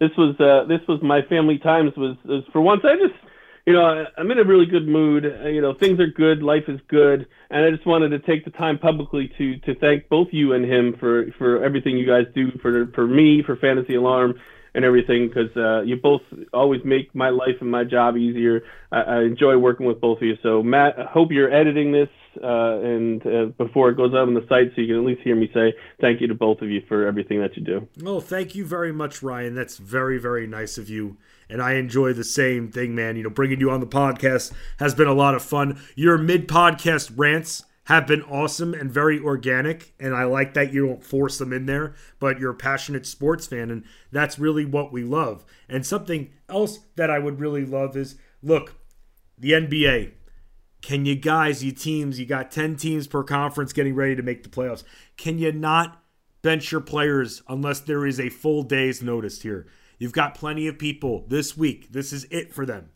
This 0.00 0.10
was 0.16 0.34
uh, 0.40 0.66
this 0.66 0.80
was 0.88 1.00
my 1.02 1.20
family 1.28 1.58
times. 1.58 1.92
Was, 1.96 2.16
was 2.24 2.44
for 2.52 2.60
once 2.60 2.80
I 2.84 2.94
just 2.94 3.14
you 3.66 3.74
know 3.74 4.04
I'm 4.16 4.30
in 4.30 4.38
a 4.38 4.44
really 4.44 4.66
good 4.66 4.88
mood. 4.88 5.26
Uh, 5.26 5.48
you 5.48 5.60
know 5.60 5.74
things 5.74 6.00
are 6.00 6.06
good, 6.06 6.42
life 6.42 6.64
is 6.68 6.80
good, 6.88 7.26
and 7.50 7.64
I 7.64 7.70
just 7.70 7.86
wanted 7.86 8.08
to 8.10 8.20
take 8.20 8.44
the 8.44 8.50
time 8.52 8.78
publicly 8.78 9.30
to 9.36 9.58
to 9.58 9.74
thank 9.78 10.08
both 10.08 10.28
you 10.30 10.54
and 10.54 10.64
him 10.64 10.96
for 10.98 11.26
for 11.38 11.62
everything 11.62 11.98
you 11.98 12.06
guys 12.06 12.24
do 12.34 12.50
for 12.62 12.86
for 12.94 13.06
me 13.06 13.42
for 13.44 13.56
Fantasy 13.56 13.94
Alarm 13.94 14.40
and 14.74 14.84
everything 14.84 15.28
because 15.28 15.54
uh, 15.56 15.82
you 15.82 15.96
both 15.96 16.22
always 16.52 16.80
make 16.84 17.14
my 17.14 17.28
life 17.28 17.56
and 17.60 17.70
my 17.70 17.84
job 17.84 18.16
easier. 18.16 18.62
I, 18.90 19.00
I 19.00 19.22
enjoy 19.22 19.56
working 19.58 19.86
with 19.86 20.00
both 20.00 20.18
of 20.18 20.22
you. 20.24 20.36
So 20.42 20.62
Matt, 20.62 20.98
I 20.98 21.04
hope 21.04 21.30
you're 21.30 21.52
editing 21.52 21.92
this 21.92 22.08
uh, 22.42 22.78
and 22.80 23.26
uh, 23.26 23.44
before 23.58 23.90
it 23.90 23.96
goes 23.96 24.14
up 24.14 24.26
on 24.26 24.34
the 24.34 24.46
site, 24.48 24.72
so 24.74 24.80
you 24.80 24.86
can 24.86 24.96
at 24.96 25.04
least 25.04 25.20
hear 25.22 25.36
me 25.36 25.50
say 25.52 25.74
thank 26.00 26.20
you 26.20 26.26
to 26.28 26.34
both 26.34 26.62
of 26.62 26.70
you 26.70 26.82
for 26.88 27.06
everything 27.06 27.40
that 27.40 27.56
you 27.56 27.62
do. 27.62 27.86
Oh, 28.04 28.20
thank 28.20 28.54
you 28.54 28.64
very 28.64 28.92
much, 28.92 29.22
Ryan. 29.22 29.54
That's 29.54 29.76
very 29.76 30.18
very 30.18 30.46
nice 30.46 30.78
of 30.78 30.88
you. 30.88 31.16
And 31.50 31.60
I 31.60 31.74
enjoy 31.74 32.14
the 32.14 32.24
same 32.24 32.70
thing, 32.70 32.94
man. 32.94 33.16
You 33.16 33.24
know, 33.24 33.30
bringing 33.30 33.60
you 33.60 33.70
on 33.70 33.80
the 33.80 33.86
podcast 33.86 34.52
has 34.78 34.94
been 34.94 35.08
a 35.08 35.14
lot 35.14 35.34
of 35.34 35.42
fun. 35.42 35.80
Your 35.94 36.16
mid 36.16 36.48
podcast 36.48 37.12
rants 37.14 37.64
have 37.86 38.06
been 38.06 38.22
awesome 38.22 38.74
and 38.74 38.90
very 38.90 39.18
organic. 39.18 39.94
And 39.98 40.14
I 40.14 40.24
like 40.24 40.54
that 40.54 40.72
you 40.72 40.86
don't 40.86 41.04
force 41.04 41.38
them 41.38 41.52
in 41.52 41.66
there, 41.66 41.94
but 42.20 42.38
you're 42.38 42.52
a 42.52 42.54
passionate 42.54 43.06
sports 43.06 43.46
fan. 43.46 43.70
And 43.70 43.84
that's 44.10 44.38
really 44.38 44.64
what 44.64 44.92
we 44.92 45.02
love. 45.02 45.44
And 45.68 45.84
something 45.84 46.30
else 46.48 46.80
that 46.96 47.10
I 47.10 47.18
would 47.18 47.40
really 47.40 47.64
love 47.64 47.96
is 47.96 48.16
look, 48.42 48.76
the 49.36 49.52
NBA. 49.52 50.12
Can 50.80 51.06
you 51.06 51.14
guys, 51.14 51.62
you 51.62 51.72
teams, 51.72 52.18
you 52.18 52.26
got 52.26 52.50
10 52.50 52.76
teams 52.76 53.06
per 53.06 53.22
conference 53.22 53.72
getting 53.72 53.94
ready 53.94 54.16
to 54.16 54.22
make 54.22 54.42
the 54.42 54.48
playoffs. 54.48 54.82
Can 55.16 55.38
you 55.38 55.52
not 55.52 56.02
bench 56.42 56.72
your 56.72 56.80
players 56.80 57.42
unless 57.48 57.80
there 57.80 58.04
is 58.04 58.18
a 58.18 58.28
full 58.28 58.62
day's 58.64 59.00
notice 59.00 59.42
here? 59.42 59.66
You've 59.98 60.12
got 60.12 60.34
plenty 60.34 60.66
of 60.66 60.78
people 60.78 61.24
this 61.28 61.56
week. 61.56 61.92
This 61.92 62.12
is 62.12 62.26
it 62.30 62.52
for 62.52 62.66
them. 62.66 62.90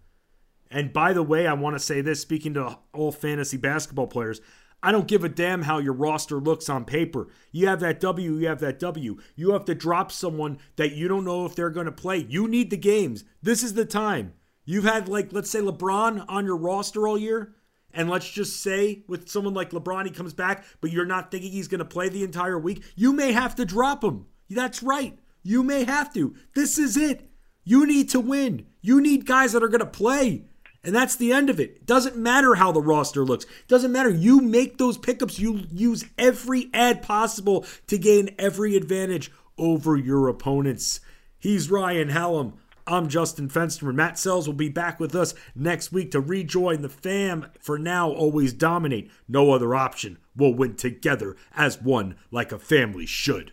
And 0.68 0.92
by 0.92 1.12
the 1.12 1.22
way, 1.22 1.46
I 1.46 1.53
want 1.53 1.77
to 1.77 1.81
say 1.81 2.01
this 2.01 2.20
speaking 2.20 2.55
to 2.55 2.79
all 2.92 3.12
fantasy 3.12 3.57
basketball 3.57 4.09
players, 4.09 4.40
I 4.87 4.92
don't 4.92 5.09
give 5.09 5.25
a 5.25 5.29
damn 5.29 5.62
how 5.62 5.79
your 5.79 5.94
roster 5.94 6.37
looks 6.37 6.68
on 6.68 6.85
paper. 6.85 7.27
You 7.51 7.66
have 7.66 7.81
that 7.81 7.99
W, 7.99 8.35
you 8.35 8.46
have 8.46 8.61
that 8.61 8.79
W. 8.79 9.18
You 9.35 9.51
have 9.51 9.64
to 9.64 9.75
drop 9.75 10.12
someone 10.12 10.59
that 10.77 10.92
you 10.92 11.09
don't 11.09 11.25
know 11.25 11.44
if 11.44 11.57
they're 11.57 11.70
going 11.70 11.87
to 11.87 11.92
play. 11.92 12.25
You 12.29 12.46
need 12.46 12.70
the 12.70 12.77
games. 12.77 13.25
This 13.42 13.64
is 13.64 13.75
the 13.75 13.85
time. 13.85 14.35
You've 14.64 14.85
had, 14.85 15.09
like, 15.09 15.33
let's 15.33 15.51
say 15.51 15.59
LeBron 15.59 16.25
on 16.29 16.44
your 16.44 16.57
roster 16.57 17.09
all 17.09 17.18
year. 17.18 17.57
And 17.92 18.09
let's 18.09 18.31
just 18.31 18.62
say 18.62 19.03
with 19.09 19.29
someone 19.29 19.55
like 19.55 19.70
LeBron, 19.70 20.05
he 20.05 20.12
comes 20.12 20.35
back, 20.35 20.64
but 20.81 20.92
you're 20.92 21.05
not 21.05 21.33
thinking 21.33 21.51
he's 21.51 21.66
going 21.66 21.81
to 21.81 21.85
play 21.85 22.09
the 22.09 22.22
entire 22.22 22.57
week. 22.57 22.85
You 22.94 23.12
may 23.12 23.33
have 23.33 23.57
to 23.57 23.64
drop 23.64 24.05
him. 24.05 24.27
That's 24.49 24.85
right. 24.85 25.18
You 25.42 25.64
may 25.64 25.83
have 25.83 26.14
to. 26.14 26.37
This 26.55 26.79
is 26.79 26.96
it. 26.96 27.29
You 27.64 27.88
need 27.88 28.09
to 28.11 28.20
win. 28.20 28.66
You 28.83 29.01
need 29.01 29.27
guys 29.27 29.53
that 29.53 29.64
are 29.64 29.68
going 29.68 29.81
to 29.81 29.87
play. 29.87 30.44
And 30.87 30.94
that's 30.94 31.16
the 31.16 31.33
end 31.33 31.51
of 31.51 31.59
it. 31.59 31.85
Doesn't 31.85 32.16
matter 32.16 32.55
how 32.55 32.70
the 32.70 32.81
roster 32.81 33.25
looks. 33.25 33.44
Doesn't 33.66 33.90
matter. 33.90 34.09
You 34.09 34.40
make 34.40 34.79
those 34.79 34.96
pickups. 34.96 35.40
You 35.40 35.62
use 35.72 36.05
every 36.16 36.70
ad 36.72 37.03
possible 37.03 37.66
to 37.88 37.99
gain 37.99 38.33
every 38.38 38.77
advantage 38.77 39.33
over 39.59 39.96
your 39.96 40.29
opponents. 40.29 41.01
He's 41.40 41.72
Ryan 41.72 42.11
Hallam. 42.11 42.55
I'm 42.87 43.09
Justin 43.09 43.49
Fensterman. 43.49 43.96
Matt 43.96 44.14
Selz 44.14 44.46
will 44.46 44.55
be 44.55 44.68
back 44.68 45.01
with 45.01 45.16
us 45.16 45.35
next 45.57 45.90
week 45.90 46.12
to 46.12 46.20
rejoin 46.20 46.83
the 46.83 46.88
fam. 46.88 47.49
For 47.59 47.81
now, 47.81 48.09
always 48.09 48.53
dominate. 48.53 49.11
No 49.27 49.51
other 49.51 49.75
option. 49.75 50.18
We'll 50.37 50.55
win 50.55 50.77
together 50.77 51.35
as 51.57 51.83
one 51.83 52.14
like 52.31 52.53
a 52.53 52.61
family 52.61 53.07
should. 53.07 53.51